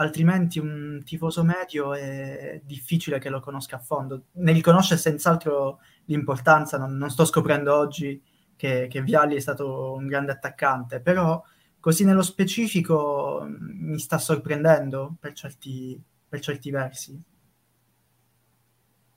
altrimenti 0.00 0.58
un 0.58 1.02
tifoso 1.04 1.44
medio 1.44 1.92
è 1.92 2.60
difficile 2.64 3.18
che 3.18 3.28
lo 3.28 3.40
conosca 3.40 3.76
a 3.76 3.80
fondo. 3.80 4.24
Ne 4.32 4.52
riconosce 4.52 4.96
senz'altro 4.96 5.80
l'importanza, 6.06 6.78
non, 6.78 6.96
non 6.96 7.10
sto 7.10 7.26
scoprendo 7.26 7.76
oggi 7.76 8.20
che, 8.56 8.86
che 8.88 9.02
Vialli 9.02 9.36
è 9.36 9.40
stato 9.40 9.92
un 9.92 10.06
grande 10.06 10.32
attaccante, 10.32 11.00
però 11.00 11.42
così 11.78 12.04
nello 12.04 12.22
specifico 12.22 13.46
mi 13.46 13.98
sta 13.98 14.16
sorprendendo 14.16 15.16
per 15.20 15.34
certi, 15.34 16.02
per 16.28 16.40
certi 16.40 16.70
versi. 16.70 17.22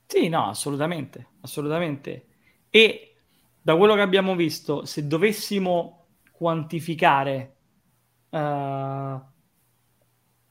Sì, 0.05 0.27
no, 0.27 0.49
assolutamente, 0.49 1.27
assolutamente. 1.41 2.25
E 2.69 3.15
da 3.61 3.77
quello 3.77 3.95
che 3.95 4.01
abbiamo 4.01 4.35
visto, 4.35 4.83
se 4.83 5.07
dovessimo 5.07 6.07
quantificare 6.31 7.55
uh, 8.29 9.31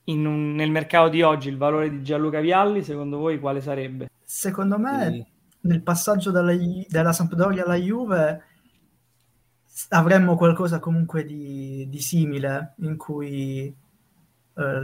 un, 0.05 0.55
nel 0.55 0.71
mercato 0.71 1.09
di 1.09 1.21
oggi 1.21 1.49
il 1.49 1.57
valore 1.57 1.89
di 1.89 2.03
Gianluca 2.03 2.39
Vialli, 2.39 2.83
secondo 2.83 3.17
voi 3.17 3.39
quale 3.39 3.61
sarebbe? 3.61 4.09
Secondo 4.23 4.77
me, 4.77 5.11
sì. 5.11 5.25
nel 5.67 5.81
passaggio 5.81 6.31
dalla, 6.31 6.53
dalla 6.87 7.13
Sampdoria 7.13 7.63
alla 7.63 7.75
Juve 7.75 8.43
avremmo 9.89 10.35
qualcosa 10.35 10.79
comunque 10.79 11.23
di, 11.25 11.87
di 11.89 11.99
simile, 11.99 12.73
in 12.77 12.97
cui 12.97 13.65
eh, 13.65 13.75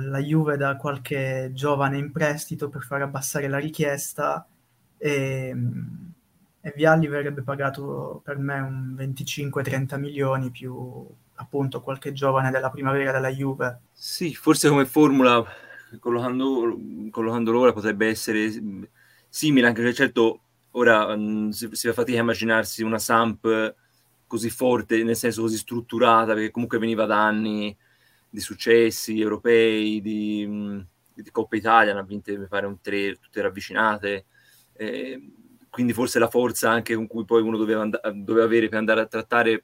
la 0.02 0.20
Juve 0.20 0.58
dà 0.58 0.76
qualche 0.78 1.52
giovane 1.54 1.98
in 1.98 2.12
prestito 2.12 2.70
per 2.70 2.82
far 2.82 3.02
abbassare 3.02 3.48
la 3.48 3.60
richiesta 3.60 4.48
e, 4.98 5.56
e 6.62 6.74
Vialli 6.76 7.08
verrebbe 7.08 7.42
pagato 7.42 8.22
per 8.24 8.38
me 8.38 8.60
un 8.60 8.96
25-30 8.98 10.00
milioni 10.00 10.50
più 10.50 11.08
appunto 11.40 11.82
qualche 11.82 12.12
giovane 12.14 12.52
della 12.52 12.70
primavera 12.70 13.12
della 13.12 13.30
Juve. 13.30 13.82
Sì, 13.92 14.34
forse 14.36 14.70
come 14.70 14.86
formula, 14.86 15.44
collocando, 16.00 16.78
collocandolo 17.10 17.60
ora, 17.60 17.74
potrebbe 17.74 18.08
essere 18.08 18.52
simile, 19.28 19.68
anche 19.68 19.82
se 19.82 19.94
certo 19.94 20.42
ora 20.72 21.16
mh, 21.16 21.22
mm, 21.22 21.50
si, 21.50 21.70
si, 21.72 21.88
fa 21.88 21.94
fatica 21.94 22.20
a 22.20 22.22
immaginarsi 22.22 22.84
una 22.84 23.00
Samp 23.00 23.76
così 24.28 24.50
forte, 24.50 25.04
nel 25.04 25.16
senso 25.16 25.42
così 25.42 25.58
strutturata, 25.58 26.34
perché 26.34 26.52
comunque 26.52 26.78
veniva 26.78 27.06
da 27.06 27.26
anni 27.26 27.76
di 28.30 28.40
successi 28.42 29.20
europei, 29.20 30.02
di, 30.02 30.46
mh, 30.46 30.54
mm, 30.54 30.80
di 31.16 31.32
Coppa 31.32 31.56
Italia, 31.56 31.94
ne 31.94 32.00
ha 32.00 32.04
vinte 32.04 32.38
mi 32.38 32.48
pare 32.48 32.66
un 32.66 32.80
tre, 32.82 33.16
tutte 33.16 33.42
ravvicinate, 33.42 34.26
eh, 34.74 35.32
quindi 35.70 35.94
forse 35.94 36.20
la 36.20 36.30
forza 36.30 36.70
anche 36.70 36.96
con 36.96 37.08
cui 37.08 37.26
poi 37.26 37.42
uno 37.42 37.58
doveva, 37.58 37.82
and- 37.82 38.00
doveva 38.24 38.46
avere 38.46 38.68
per 38.68 38.78
andare 38.80 39.02
a 39.02 39.06
trattare 39.06 39.64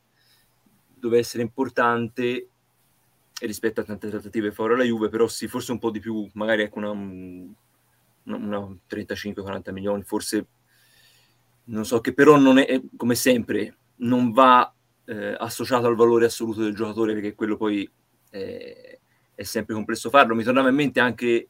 doveva 1.05 1.21
essere 1.21 1.43
importante 1.43 2.49
rispetto 3.41 3.81
a 3.81 3.83
tante 3.83 4.09
trattative 4.09 4.51
fuori 4.51 4.77
la 4.77 4.83
Juve, 4.83 5.09
però 5.09 5.27
sì, 5.27 5.47
forse 5.47 5.71
un 5.71 5.79
po' 5.79 5.91
di 5.91 5.99
più, 5.99 6.27
magari 6.33 6.63
ecco 6.63 6.79
una, 6.79 6.89
una, 6.91 7.47
una 8.23 8.77
35-40 8.89 9.71
milioni, 9.71 10.03
forse 10.03 10.47
non 11.65 11.85
so 11.85 11.99
che 11.99 12.13
però 12.13 12.37
non 12.37 12.59
è 12.59 12.79
come 12.95 13.15
sempre 13.15 13.77
non 13.97 14.31
va 14.31 14.71
eh, 15.05 15.35
associato 15.37 15.87
al 15.87 15.95
valore 15.95 16.25
assoluto 16.25 16.61
del 16.61 16.75
giocatore 16.75 17.13
perché 17.13 17.33
quello 17.33 17.57
poi 17.57 17.89
è, 18.29 18.99
è 19.33 19.43
sempre 19.43 19.73
complesso 19.73 20.09
farlo. 20.09 20.35
Mi 20.35 20.43
tornava 20.43 20.69
in 20.69 20.75
mente 20.75 20.99
anche 20.99 21.49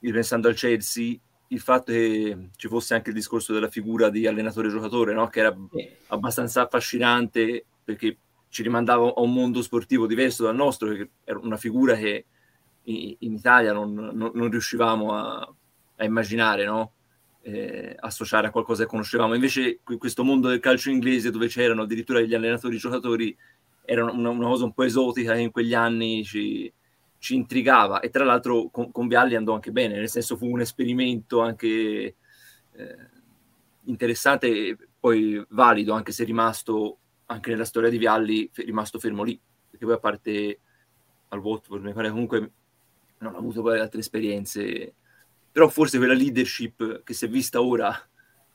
ripensando 0.00 0.48
al 0.48 0.54
Chelsea 0.54 1.16
il 1.48 1.60
fatto 1.60 1.92
che 1.92 2.48
ci 2.56 2.68
fosse 2.68 2.94
anche 2.94 3.10
il 3.10 3.14
discorso 3.14 3.52
della 3.52 3.68
figura 3.68 4.08
di 4.08 4.26
allenatore-giocatore, 4.26 5.12
no? 5.12 5.28
che 5.28 5.40
era 5.40 5.56
abbastanza 6.08 6.62
affascinante 6.62 7.66
perché 7.84 8.16
ci 8.52 8.62
rimandava 8.62 9.06
a 9.06 9.20
un 9.22 9.32
mondo 9.32 9.62
sportivo 9.62 10.06
diverso 10.06 10.44
dal 10.44 10.54
nostro, 10.54 10.88
perché 10.88 11.10
era 11.24 11.38
una 11.38 11.56
figura 11.56 11.96
che 11.96 12.26
in, 12.82 13.16
Italia 13.32 13.72
non, 13.72 13.94
non, 13.94 14.30
non 14.34 14.50
riuscivamo 14.50 15.14
a, 15.14 15.54
a 15.96 16.04
immaginare, 16.04 16.66
no? 16.66 16.92
eh, 17.40 17.96
associare 17.98 18.48
a 18.48 18.50
qualcosa 18.50 18.82
che 18.82 18.90
conoscevamo. 18.90 19.32
Invece 19.32 19.80
questo 19.96 20.22
mondo 20.22 20.48
del 20.48 20.60
calcio 20.60 20.90
inglese 20.90 21.30
dove 21.30 21.46
c'erano 21.46 21.82
addirittura 21.82 22.20
gli 22.20 22.34
allenatori 22.34 22.76
giocatori 22.76 23.34
era 23.86 24.04
una, 24.04 24.28
una, 24.28 24.48
cosa 24.48 24.64
un 24.64 24.74
po' 24.74 24.82
esotica 24.82 25.32
che 25.32 25.40
in 25.40 25.50
quegli 25.50 25.72
anni 25.72 26.22
ci, 26.22 26.70
ci 27.16 27.34
intrigava 27.34 28.00
e 28.00 28.10
tra 28.10 28.24
l'altro 28.24 28.68
con, 28.70 28.92
con, 28.92 29.08
Vialli 29.08 29.34
andò 29.34 29.54
anche 29.54 29.72
bene, 29.72 29.96
nel 29.96 30.10
senso 30.10 30.36
fu 30.36 30.46
un 30.50 30.60
esperimento 30.60 31.40
anche 31.40 31.68
eh, 31.68 32.96
interessante 33.84 34.46
e 34.46 34.76
poi 35.00 35.42
valido, 35.48 35.94
anche 35.94 36.12
se 36.12 36.24
rimasto 36.24 36.98
anche 37.32 37.50
nella 37.50 37.64
storia 37.64 37.90
di 37.90 37.98
Vialli 37.98 38.50
è 38.54 38.62
rimasto 38.62 38.98
fermo 38.98 39.22
lì, 39.22 39.38
perché 39.70 39.84
poi 39.84 39.94
a 39.94 39.98
parte 39.98 40.60
al 41.28 41.38
Watford 41.40 41.82
mi 41.82 41.92
pare 41.92 42.10
comunque 42.10 42.52
non 43.18 43.34
ha 43.34 43.38
avuto 43.38 43.62
poi 43.62 43.78
altre 43.80 44.00
esperienze 44.00 44.94
però 45.52 45.68
forse 45.68 45.98
quella 45.98 46.14
leadership 46.14 47.02
che 47.04 47.12
si 47.12 47.26
è 47.26 47.28
vista 47.28 47.60
ora 47.60 47.94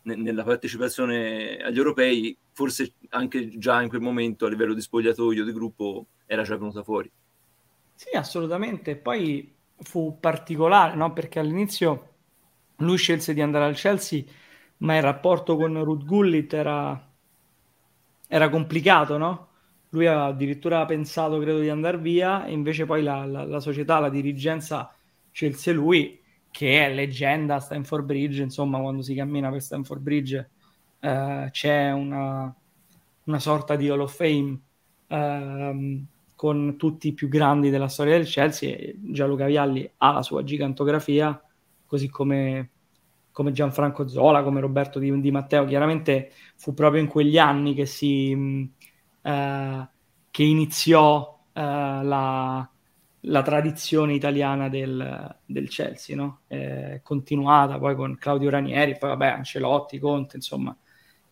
nella 0.01 0.43
partecipazione 0.43 1.57
agli 1.57 1.77
europei, 1.77 2.35
forse 2.53 2.93
anche 3.09 3.57
già 3.57 3.81
in 3.81 3.89
quel 3.89 4.01
momento 4.01 4.45
a 4.45 4.49
livello 4.49 4.73
di 4.73 4.81
spogliatoio 4.81 5.43
di 5.43 5.51
gruppo 5.51 6.07
era 6.25 6.41
già 6.41 6.57
venuta 6.57 6.81
fuori. 6.81 7.11
Sì, 7.93 8.15
assolutamente. 8.15 8.95
Poi 8.95 9.53
fu 9.79 10.17
particolare, 10.19 10.95
no? 10.95 11.13
Perché 11.13 11.39
all'inizio 11.39 12.13
lui 12.77 12.97
scelse 12.97 13.33
di 13.33 13.41
andare 13.41 13.65
al 13.65 13.75
Chelsea, 13.75 14.23
ma 14.77 14.95
il 14.95 15.03
rapporto 15.03 15.55
con 15.55 15.83
Ruth 15.83 16.05
Gullit 16.05 16.51
era, 16.53 17.06
era 18.27 18.49
complicato, 18.49 19.17
no? 19.17 19.47
Lui 19.89 20.05
aveva 20.05 20.25
addirittura 20.25 20.85
pensato, 20.85 21.39
credo, 21.39 21.59
di 21.59 21.69
andare 21.69 21.97
via, 21.97 22.45
e 22.45 22.51
invece 22.51 22.85
poi 22.85 23.01
la, 23.01 23.25
la, 23.25 23.45
la 23.45 23.59
società, 23.59 23.99
la 23.99 24.09
dirigenza 24.09 24.93
scelse 25.31 25.71
lui 25.71 26.19
che 26.49 26.83
è 26.83 26.93
leggenda 26.93 27.59
Stanford 27.59 28.03
Bridge, 28.03 28.41
insomma 28.41 28.79
quando 28.79 29.03
si 29.03 29.13
cammina 29.13 29.51
per 29.51 29.61
Stanford 29.61 30.01
Bridge 30.01 30.49
eh, 30.99 31.49
c'è 31.51 31.91
una, 31.91 32.51
una, 33.25 33.39
sorta 33.39 33.75
di 33.75 33.87
Hall 33.89 33.99
of 33.99 34.15
Fame 34.15 34.59
eh, 35.05 36.03
con 36.35 36.75
tutti 36.77 37.09
i 37.09 37.13
più 37.13 37.27
grandi 37.27 37.69
della 37.69 37.87
storia 37.87 38.17
del 38.17 38.25
Chelsea 38.25 38.91
Gianluca 38.95 39.45
Vialli 39.45 39.87
ha 39.97 40.11
la 40.13 40.23
sua 40.23 40.43
gigantografia, 40.43 41.39
così 41.85 42.09
come, 42.09 42.69
come 43.37 43.51
Gianfranco 43.51 44.07
Zola, 44.07 44.41
come 44.41 44.61
Roberto 44.61 44.97
Di, 44.97 45.21
Di, 45.21 45.29
Matteo, 45.29 45.63
chiaramente 45.65 46.31
fu 46.55 46.73
proprio 46.73 47.03
in 47.03 47.07
quegli 47.07 47.37
anni 47.37 47.75
che 47.75 47.85
si... 47.85 48.67
Eh, 49.21 49.87
che 50.31 50.43
iniziò 50.43 51.39
eh, 51.53 51.61
la, 51.61 52.67
la 53.19 53.41
tradizione 53.43 54.15
italiana 54.15 54.69
del, 54.69 55.37
del 55.45 55.69
Chelsea, 55.69 56.15
no? 56.15 56.41
È 56.47 56.99
continuata 57.03 57.77
poi 57.77 57.95
con 57.95 58.17
Claudio 58.17 58.49
Ranieri, 58.49 58.97
poi 58.97 59.09
vabbè 59.09 59.27
Ancelotti, 59.27 59.99
Conte, 59.99 60.37
insomma, 60.37 60.75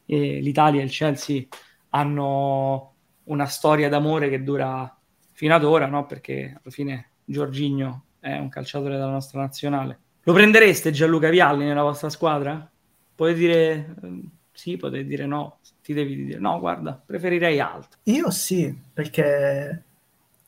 l'Italia 0.05 0.81
e 0.81 0.83
il 0.83 0.91
Chelsea 0.91 1.43
hanno 1.89 2.93
una 3.23 3.45
storia 3.47 3.89
d'amore 3.89 4.29
che 4.29 4.43
dura 4.43 4.95
fino 5.31 5.55
ad 5.55 5.63
ora, 5.63 5.87
no? 5.87 6.05
Perché 6.05 6.59
alla 6.61 6.71
fine 6.71 7.13
Giorginio 7.25 8.05
è 8.19 8.37
un 8.37 8.49
calciatore 8.49 8.93
della 8.93 9.09
nostra 9.09 9.41
nazionale. 9.41 10.01
Lo 10.27 10.33
prendereste 10.33 10.91
Gianluca 10.91 11.29
Vialli 11.29 11.65
nella 11.65 11.83
vostra 11.83 12.09
squadra? 12.09 12.67
Potete 13.13 13.37
dire 13.37 13.95
ehm, 14.01 14.29
sì, 14.51 14.75
potete 14.75 15.05
dire 15.05 15.25
no, 15.27 15.59
ti 15.83 15.93
devi 15.93 16.25
dire 16.25 16.39
no, 16.39 16.59
guarda, 16.59 16.99
preferirei 17.05 17.59
altro. 17.59 17.99
Io 18.03 18.31
sì, 18.31 18.75
perché 18.91 19.83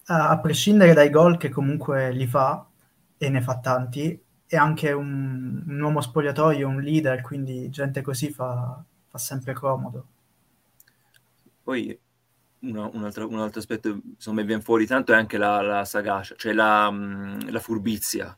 a 0.06 0.40
prescindere 0.40 0.94
dai 0.94 1.10
gol 1.10 1.38
che 1.38 1.50
comunque 1.50 2.12
li 2.12 2.26
fa, 2.26 2.66
e 3.18 3.30
ne 3.30 3.42
fa 3.42 3.60
tanti, 3.60 4.20
è 4.48 4.56
anche 4.56 4.92
un, 4.92 5.63
un 5.68 5.82
uomo 5.82 6.02
spogliatoio, 6.02 6.68
un 6.68 6.82
leader, 6.82 7.22
quindi 7.22 7.70
gente 7.70 8.02
così 8.02 8.32
fa, 8.32 8.84
fa 9.08 9.18
sempre 9.18 9.54
comodo. 9.54 10.08
Poi 11.62 12.00
una, 12.60 12.90
un, 12.92 13.04
altro, 13.04 13.28
un, 13.28 13.40
altro, 13.40 13.60
aspetto 13.60 14.00
insomma 14.16 14.42
viene 14.42 14.62
fuori 14.62 14.88
tanto 14.88 15.12
è 15.12 15.16
anche 15.16 15.38
la, 15.38 15.62
la 15.62 15.86
sagacia, 15.86 16.34
cioè 16.36 16.54
la, 16.54 16.90
mm, 16.90 17.50
la 17.50 17.60
furbizia. 17.60 18.36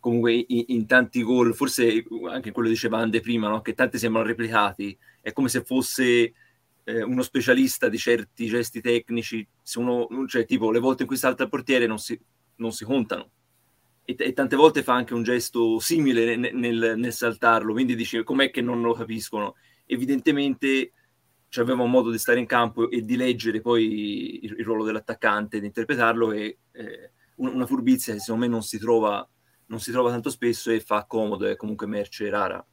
Comunque 0.00 0.32
in, 0.32 0.64
in, 0.68 0.86
tanti 0.86 1.22
gol, 1.22 1.54
forse 1.54 2.04
anche 2.30 2.52
quello 2.52 2.68
diceva 2.68 2.98
Ande 2.98 3.20
prima, 3.20 3.48
no? 3.48 3.60
che 3.60 3.74
tanti 3.74 3.98
sembrano 3.98 4.26
replicati, 4.26 4.96
è 5.20 5.32
come 5.32 5.48
se 5.48 5.62
fosse 5.62 6.32
eh, 6.84 7.02
uno 7.02 7.22
specialista 7.22 7.88
di 7.88 7.98
certi 7.98 8.46
gesti 8.46 8.80
tecnici, 8.80 9.46
se 9.62 9.78
uno, 9.78 10.08
cioè 10.26 10.46
tipo 10.46 10.70
le 10.70 10.78
volte 10.78 11.02
in 11.02 11.08
cui 11.08 11.18
salta 11.18 11.44
il 11.44 11.50
portiere 11.50 11.86
non 11.86 11.98
si, 11.98 12.18
non 12.56 12.72
si 12.72 12.84
contano. 12.84 13.30
E, 14.04 14.16
e, 14.18 14.32
tante 14.32 14.56
volte 14.56 14.82
fa 14.82 14.94
anche 14.94 15.14
un 15.14 15.22
gesto 15.22 15.78
simile 15.78 16.34
nel, 16.36 16.54
nel, 16.54 16.94
nel 16.96 17.12
saltarlo, 17.12 17.72
quindi 17.72 17.94
dici 17.94 18.22
com'è 18.24 18.50
che 18.50 18.62
non 18.62 18.80
lo 18.80 18.94
capiscono? 18.94 19.56
Evidentemente 19.86 20.92
cioè, 21.48 21.64
aveva 21.64 21.82
un 21.82 21.90
modo 21.90 22.10
di 22.10 22.18
stare 22.18 22.38
in 22.38 22.46
campo 22.46 22.90
e 22.90 23.04
di 23.04 23.16
leggere 23.16 23.60
poi 23.60 24.44
il, 24.44 24.54
il 24.58 24.64
ruolo 24.64 24.84
dell'attaccante, 24.84 25.60
di 25.60 25.66
interpretarlo 25.66 26.32
e 26.32 26.58
eh, 26.72 27.10
una 27.36 27.66
furbizia 27.66 28.14
che 28.14 28.20
secondo 28.20 28.46
me 28.46 28.50
non 28.50 28.62
si 28.62 28.78
trova 28.78 29.26
non 29.70 29.78
si 29.78 29.92
trova 29.92 30.10
tanto 30.10 30.30
spesso 30.30 30.70
e 30.70 30.80
fa 30.80 31.04
comodo, 31.04 31.46
è 31.46 31.56
comunque 31.56 31.86
merce 31.86 32.28
rara. 32.28 32.64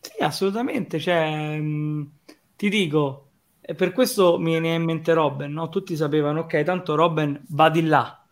Sì, 0.00 0.22
assolutamente. 0.22 0.98
Cioè, 0.98 1.58
mh, 1.58 2.10
ti 2.56 2.68
dico, 2.70 3.30
e 3.60 3.74
per 3.74 3.92
questo 3.92 4.38
mi 4.38 4.52
viene 4.52 4.74
in 4.74 4.82
mente 4.82 5.12
Robben, 5.12 5.52
no? 5.52 5.68
Tutti 5.68 5.94
sapevano, 5.96 6.40
ok, 6.40 6.62
tanto 6.62 6.94
Robben 6.94 7.44
va 7.48 7.68
di 7.68 7.82
là. 7.82 8.26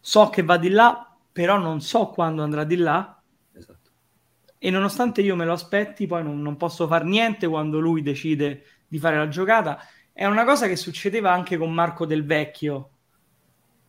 So 0.00 0.30
che 0.30 0.42
va 0.42 0.56
di 0.56 0.70
là, 0.70 1.14
però 1.30 1.58
non 1.58 1.80
so 1.80 2.08
quando 2.08 2.42
andrà 2.42 2.64
di 2.64 2.76
là. 2.76 3.20
Esatto. 3.52 3.90
E 4.58 4.70
nonostante 4.70 5.20
io 5.20 5.36
me 5.36 5.44
lo 5.44 5.52
aspetti, 5.52 6.06
poi 6.06 6.22
non, 6.22 6.40
non 6.40 6.56
posso 6.56 6.86
fare 6.86 7.04
niente 7.04 7.46
quando 7.46 7.78
lui 7.80 8.00
decide 8.00 8.64
di 8.88 8.98
fare 8.98 9.18
la 9.18 9.28
giocata. 9.28 9.78
È 10.10 10.24
una 10.24 10.44
cosa 10.44 10.66
che 10.66 10.76
succedeva 10.76 11.32
anche 11.32 11.58
con 11.58 11.70
Marco 11.74 12.06
Del 12.06 12.24
Vecchio, 12.24 12.90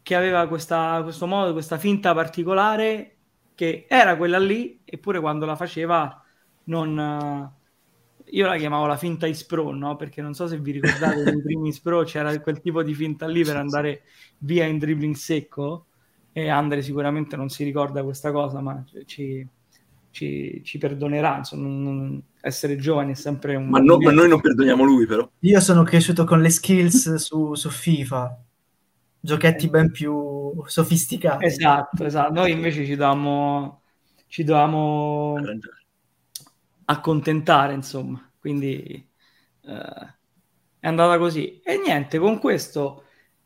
che 0.02 0.16
aveva 0.16 0.48
questa, 0.48 1.00
questo 1.04 1.28
modo, 1.28 1.54
questa 1.54 1.78
finta 1.78 2.14
particolare, 2.14 3.17
che 3.58 3.88
era 3.90 4.16
quella 4.18 4.38
lì, 4.38 4.80
eppure 4.86 5.20
quando 5.20 5.48
la 5.48 5.56
faceva 5.56 6.24
non 6.66 7.52
io 8.30 8.46
la 8.46 8.56
chiamavo 8.56 8.86
la 8.86 8.98
finta 8.98 9.26
Ispro, 9.26 9.74
no? 9.74 9.96
Perché 9.96 10.22
non 10.22 10.36
so 10.36 10.48
se 10.48 10.60
vi 10.60 10.72
ricordate 10.74 11.24
nei 11.24 11.42
primi 11.42 11.70
Ispro 11.70 12.04
c'era 12.04 12.40
quel 12.40 12.62
tipo 12.62 12.84
di 12.84 12.94
finta 12.94 13.26
lì 13.26 13.44
per 13.44 13.58
andare 13.58 14.04
via 14.40 14.66
in 14.66 14.78
dribbling 14.78 15.16
secco 15.16 15.88
e 16.32 16.50
Andre 16.50 16.84
sicuramente 16.84 17.36
non 17.36 17.50
si 17.50 17.64
ricorda 17.64 18.04
questa 18.04 18.32
cosa, 18.32 18.62
ma 18.62 18.84
ci, 19.06 19.48
ci, 20.12 20.62
ci 20.64 20.78
perdonerà. 20.78 21.38
Insomma, 21.38 21.68
non, 21.68 22.22
essere 22.42 22.78
giovani 22.78 23.14
è 23.14 23.16
sempre 23.16 23.56
un... 23.56 23.70
Ma, 23.70 23.80
no, 23.80 23.98
ma, 23.98 24.12
noi 24.12 24.30
non 24.30 24.40
perdoniamo 24.40 24.84
lui 24.84 25.08
però. 25.08 25.28
Io 25.40 25.60
sono 25.60 25.82
cresciuto 25.82 26.26
con 26.26 26.40
le 26.40 26.52
skills 26.52 27.16
su, 27.16 27.56
su 27.56 27.70
FIFA, 27.72 28.38
giochetti 29.28 29.70
ben 29.70 29.92
più 29.92 30.64
sofisticati. 30.66 31.46
Esatto, 31.46 32.06
esatto. 32.06 32.34
Noi 32.34 32.52
invece 32.52 32.86
ci 32.86 32.96
davamo... 32.96 33.82
Ci 34.30 34.44
dovevamo 34.44 35.36
accontentare, 36.86 37.74
insomma. 37.74 38.30
Quindi 38.40 39.10
eh, 39.66 40.16
è 40.80 40.88
andata 40.88 41.18
così. 41.18 41.60
E 41.62 41.78
niente, 41.78 42.18
con 42.18 42.40
questo 42.40 43.04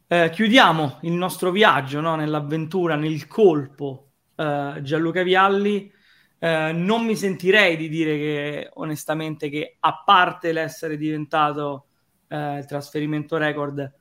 eh, 0.07 0.29
chiudiamo 0.31 0.99
il 1.01 1.13
nostro 1.13 1.51
viaggio 1.51 1.99
no? 2.01 2.15
nell'avventura, 2.15 2.95
nel 2.95 3.27
colpo 3.27 4.11
eh, 4.35 4.79
Gianluca 4.81 5.23
Vialli. 5.23 5.91
Eh, 6.37 6.71
non 6.73 7.05
mi 7.05 7.15
sentirei 7.15 7.77
di 7.77 7.89
dire 7.89 8.17
che 8.17 8.69
onestamente 8.73 9.49
che 9.49 9.77
a 9.79 10.01
parte 10.03 10.51
l'essere 10.51 10.97
diventato 10.97 11.87
eh, 12.27 12.57
il 12.57 12.65
trasferimento 12.65 13.37
record 13.37 13.93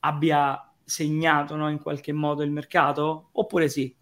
abbia 0.00 0.65
segnato 0.86 1.56
no, 1.56 1.68
in 1.68 1.80
qualche 1.80 2.12
modo 2.12 2.44
il 2.44 2.50
mercato 2.52 3.30
oppure 3.32 3.68
sì 3.68 3.94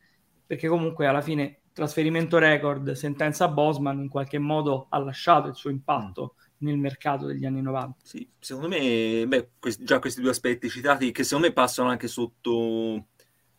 perché 0.46 0.68
comunque 0.68 1.06
alla 1.06 1.22
fine 1.22 1.62
trasferimento 1.74 2.38
record, 2.38 2.92
sentenza 2.92 3.48
Bosman 3.48 4.00
in 4.00 4.08
qualche 4.08 4.38
modo 4.38 4.86
ha 4.90 4.98
lasciato 4.98 5.48
il 5.48 5.56
suo 5.56 5.70
impatto 5.70 6.36
mm. 6.36 6.66
nel 6.66 6.78
mercato 6.78 7.26
degli 7.26 7.44
anni 7.44 7.60
90. 7.60 7.96
Sì, 8.02 8.26
secondo 8.38 8.68
me, 8.68 9.24
beh, 9.26 9.50
questi, 9.58 9.84
già 9.84 9.98
questi 9.98 10.20
due 10.20 10.30
aspetti 10.30 10.70
citati, 10.70 11.10
che 11.10 11.24
secondo 11.24 11.48
me 11.48 11.52
passano 11.52 11.88
anche 11.88 12.06
sotto, 12.06 13.06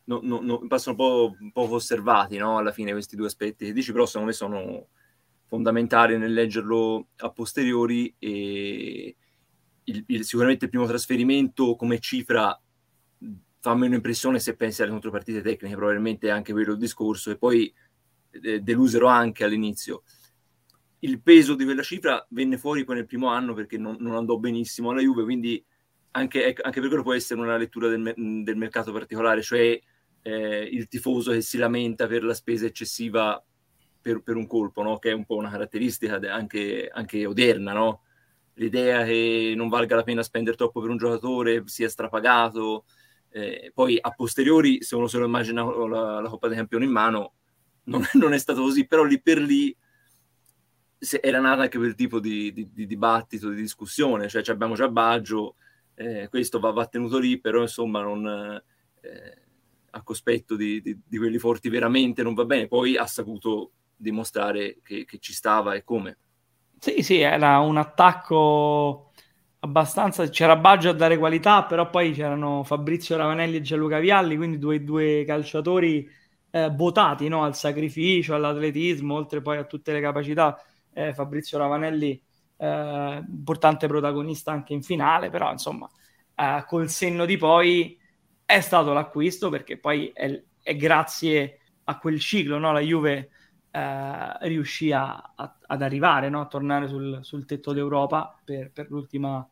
no, 0.04 0.20
no, 0.22 0.40
no, 0.40 0.66
passano 0.66 0.96
un 0.96 0.96
po' 0.96 1.36
poco 1.52 1.74
osservati, 1.74 2.38
no? 2.38 2.56
Alla 2.56 2.72
fine 2.72 2.92
questi 2.92 3.16
due 3.16 3.26
aspetti 3.26 3.66
che 3.66 3.72
dici, 3.72 3.92
però 3.92 4.06
secondo 4.06 4.28
me 4.28 4.32
sono 4.32 4.86
fondamentali 5.44 6.16
nel 6.16 6.32
leggerlo 6.32 7.08
a 7.18 7.30
posteriori 7.30 8.12
e 8.18 9.14
il, 9.84 10.04
il, 10.06 10.24
sicuramente 10.24 10.64
il 10.64 10.70
primo 10.70 10.86
trasferimento 10.86 11.76
come 11.76 12.00
cifra 12.00 12.58
fa 13.66 13.74
meno 13.74 13.96
impressione 13.96 14.38
se 14.38 14.54
pensi 14.54 14.82
alle 14.82 14.92
contropartite 14.92 15.42
tecniche, 15.42 15.74
probabilmente 15.74 16.30
anche 16.30 16.52
quello 16.52 16.74
il 16.74 16.78
discorso, 16.78 17.32
e 17.32 17.36
poi 17.36 17.74
delusero 18.62 19.08
anche 19.08 19.42
all'inizio. 19.42 20.04
Il 21.00 21.20
peso 21.20 21.56
di 21.56 21.64
quella 21.64 21.82
cifra 21.82 22.24
venne 22.30 22.58
fuori 22.58 22.84
poi 22.84 22.94
nel 22.94 23.06
primo 23.06 23.26
anno 23.26 23.54
perché 23.54 23.76
non, 23.76 23.96
non 23.98 24.14
andò 24.14 24.36
benissimo 24.36 24.90
alla 24.90 25.00
Juve, 25.00 25.24
quindi 25.24 25.64
anche, 26.12 26.46
ecco, 26.46 26.62
anche, 26.62 26.78
per 26.78 26.88
quello 26.88 27.02
può 27.02 27.12
essere 27.12 27.40
una 27.40 27.56
lettura 27.56 27.88
del, 27.88 28.14
del 28.14 28.56
mercato 28.56 28.92
particolare, 28.92 29.42
cioè 29.42 29.80
eh, 30.22 30.62
il 30.62 30.86
tifoso 30.86 31.32
che 31.32 31.40
si 31.40 31.58
lamenta 31.58 32.06
per 32.06 32.22
la 32.22 32.34
spesa 32.34 32.66
eccessiva 32.66 33.44
per, 34.00 34.22
per 34.22 34.36
un 34.36 34.46
colpo, 34.46 34.82
no? 34.82 34.98
che 35.00 35.10
è 35.10 35.12
un 35.12 35.24
po' 35.24 35.34
una 35.34 35.50
caratteristica 35.50 36.20
anche, 36.32 36.88
anche 36.92 37.26
odierna, 37.26 37.72
no? 37.72 38.02
l'idea 38.54 39.04
che 39.04 39.54
non 39.56 39.68
valga 39.68 39.96
la 39.96 40.04
pena 40.04 40.22
spendere 40.22 40.56
troppo 40.56 40.80
per 40.80 40.90
un 40.90 40.98
giocatore, 40.98 41.64
sia 41.66 41.88
strapagato, 41.88 42.84
eh, 43.36 43.70
poi 43.74 43.98
a 44.00 44.12
posteriori, 44.12 44.82
se 44.82 44.96
uno 44.96 45.08
se 45.08 45.18
lo 45.18 45.26
immagina 45.26 45.62
la, 45.62 46.20
la 46.20 46.28
Coppa 46.30 46.48
dei 46.48 46.56
Campioni 46.56 46.86
in 46.86 46.90
mano, 46.90 47.34
non, 47.84 48.02
non, 48.14 48.32
è 48.32 48.38
stato 48.38 48.62
così, 48.62 48.86
però 48.86 49.04
lì 49.04 49.20
per 49.20 49.38
lì 49.38 49.76
era 51.20 51.38
nata 51.38 51.62
anche 51.62 51.76
quel 51.76 51.94
tipo 51.94 52.18
di, 52.18 52.50
di, 52.54 52.70
di, 52.72 52.86
dibattito, 52.86 53.50
di 53.50 53.60
discussione, 53.60 54.28
cioè 54.28 54.42
abbiamo 54.46 54.74
già 54.74 54.88
Baggio, 54.88 55.56
eh, 55.96 56.28
questo 56.30 56.58
va, 56.58 56.70
va, 56.70 56.86
tenuto 56.86 57.18
lì, 57.18 57.38
però 57.38 57.60
insomma 57.60 58.00
non, 58.00 58.26
eh, 59.02 59.42
a 59.90 60.02
cospetto 60.02 60.56
di, 60.56 60.80
di, 60.80 61.18
quelli 61.18 61.36
forti 61.36 61.68
veramente 61.68 62.22
non 62.22 62.32
va 62.32 62.46
bene, 62.46 62.68
poi 62.68 62.96
ha 62.96 63.06
saputo 63.06 63.72
dimostrare 63.94 64.78
che, 64.82 65.04
che 65.04 65.18
ci 65.18 65.34
stava 65.34 65.74
e 65.74 65.84
come. 65.84 66.16
Sì, 66.78 67.02
sì, 67.02 67.18
era 67.18 67.58
un 67.58 67.76
attacco 67.76 69.05
abbastanza 69.66 70.28
c'era 70.28 70.56
Baggio 70.56 70.90
a 70.90 70.92
dare 70.92 71.18
qualità, 71.18 71.64
però 71.64 71.90
poi 71.90 72.12
c'erano 72.12 72.62
Fabrizio 72.64 73.16
Ravanelli 73.16 73.56
e 73.56 73.60
Gianluca 73.60 73.98
Vialli, 73.98 74.36
quindi 74.36 74.58
due, 74.58 74.82
due 74.82 75.24
calciatori 75.26 76.08
eh, 76.50 76.70
votati 76.70 77.28
no? 77.28 77.44
al 77.44 77.54
sacrificio, 77.54 78.34
all'atletismo, 78.34 79.14
oltre 79.14 79.42
poi 79.42 79.58
a 79.58 79.64
tutte 79.64 79.92
le 79.92 80.00
capacità. 80.00 80.60
Eh, 80.92 81.12
Fabrizio 81.12 81.58
Ravanelli, 81.58 82.20
eh, 82.56 83.24
importante 83.28 83.86
protagonista 83.86 84.52
anche 84.52 84.72
in 84.72 84.82
finale, 84.82 85.30
però 85.30 85.50
insomma, 85.52 85.88
eh, 86.34 86.64
col 86.66 86.88
senno 86.88 87.24
di 87.26 87.36
poi 87.36 87.98
è 88.44 88.60
stato 88.60 88.92
l'acquisto 88.92 89.50
perché 89.50 89.78
poi 89.78 90.10
è, 90.14 90.42
è 90.62 90.76
grazie 90.76 91.58
a 91.84 91.98
quel 91.98 92.18
ciclo, 92.20 92.58
no? 92.58 92.72
la 92.72 92.80
Juve 92.80 93.30
eh, 93.70 94.48
riuscì 94.48 94.92
a, 94.92 95.32
a, 95.34 95.58
ad 95.66 95.82
arrivare, 95.82 96.28
no? 96.28 96.40
a 96.40 96.46
tornare 96.46 96.88
sul, 96.88 97.18
sul 97.22 97.44
tetto 97.44 97.72
d'Europa 97.72 98.40
per, 98.44 98.70
per, 98.72 98.88
l'ultima, 98.88 99.46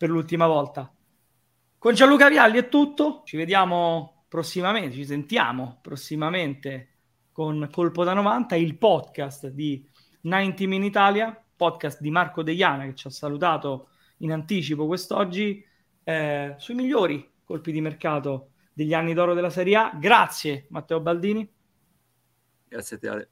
per 0.00 0.08
l'ultima 0.08 0.46
volta. 0.46 0.90
Con 1.76 1.92
Gianluca 1.92 2.30
Vialli 2.30 2.56
è 2.56 2.70
tutto, 2.70 3.20
ci 3.26 3.36
vediamo 3.36 4.24
prossimamente, 4.28 4.96
ci 4.96 5.04
sentiamo 5.04 5.78
prossimamente 5.82 6.88
con 7.30 7.68
Colpo 7.70 8.02
da 8.02 8.14
90, 8.14 8.56
il 8.56 8.78
podcast 8.78 9.48
di 9.48 9.86
90 10.22 10.62
in 10.62 10.84
Italia, 10.84 11.44
podcast 11.54 12.00
di 12.00 12.10
Marco 12.10 12.42
Deiana 12.42 12.86
che 12.86 12.94
ci 12.94 13.08
ha 13.08 13.10
salutato 13.10 13.90
in 14.20 14.32
anticipo 14.32 14.86
quest'oggi, 14.86 15.62
eh, 16.02 16.54
sui 16.56 16.74
migliori 16.74 17.30
colpi 17.44 17.70
di 17.70 17.82
mercato 17.82 18.52
degli 18.72 18.94
anni 18.94 19.12
d'oro 19.12 19.34
della 19.34 19.50
Serie 19.50 19.76
A. 19.76 19.92
Grazie 20.00 20.64
Matteo 20.70 21.00
Baldini. 21.00 21.46
Grazie 22.68 22.96
a 22.96 22.98
te 22.98 23.08
Ale. 23.08 23.30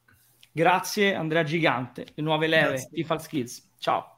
Grazie 0.53 1.15
Andrea 1.15 1.45
Gigante, 1.45 2.09
le 2.15 2.23
nuove 2.23 2.47
leve 2.47 2.89
di 2.91 3.05
Fal 3.05 3.23
Skills. 3.23 3.73
Ciao. 3.79 4.18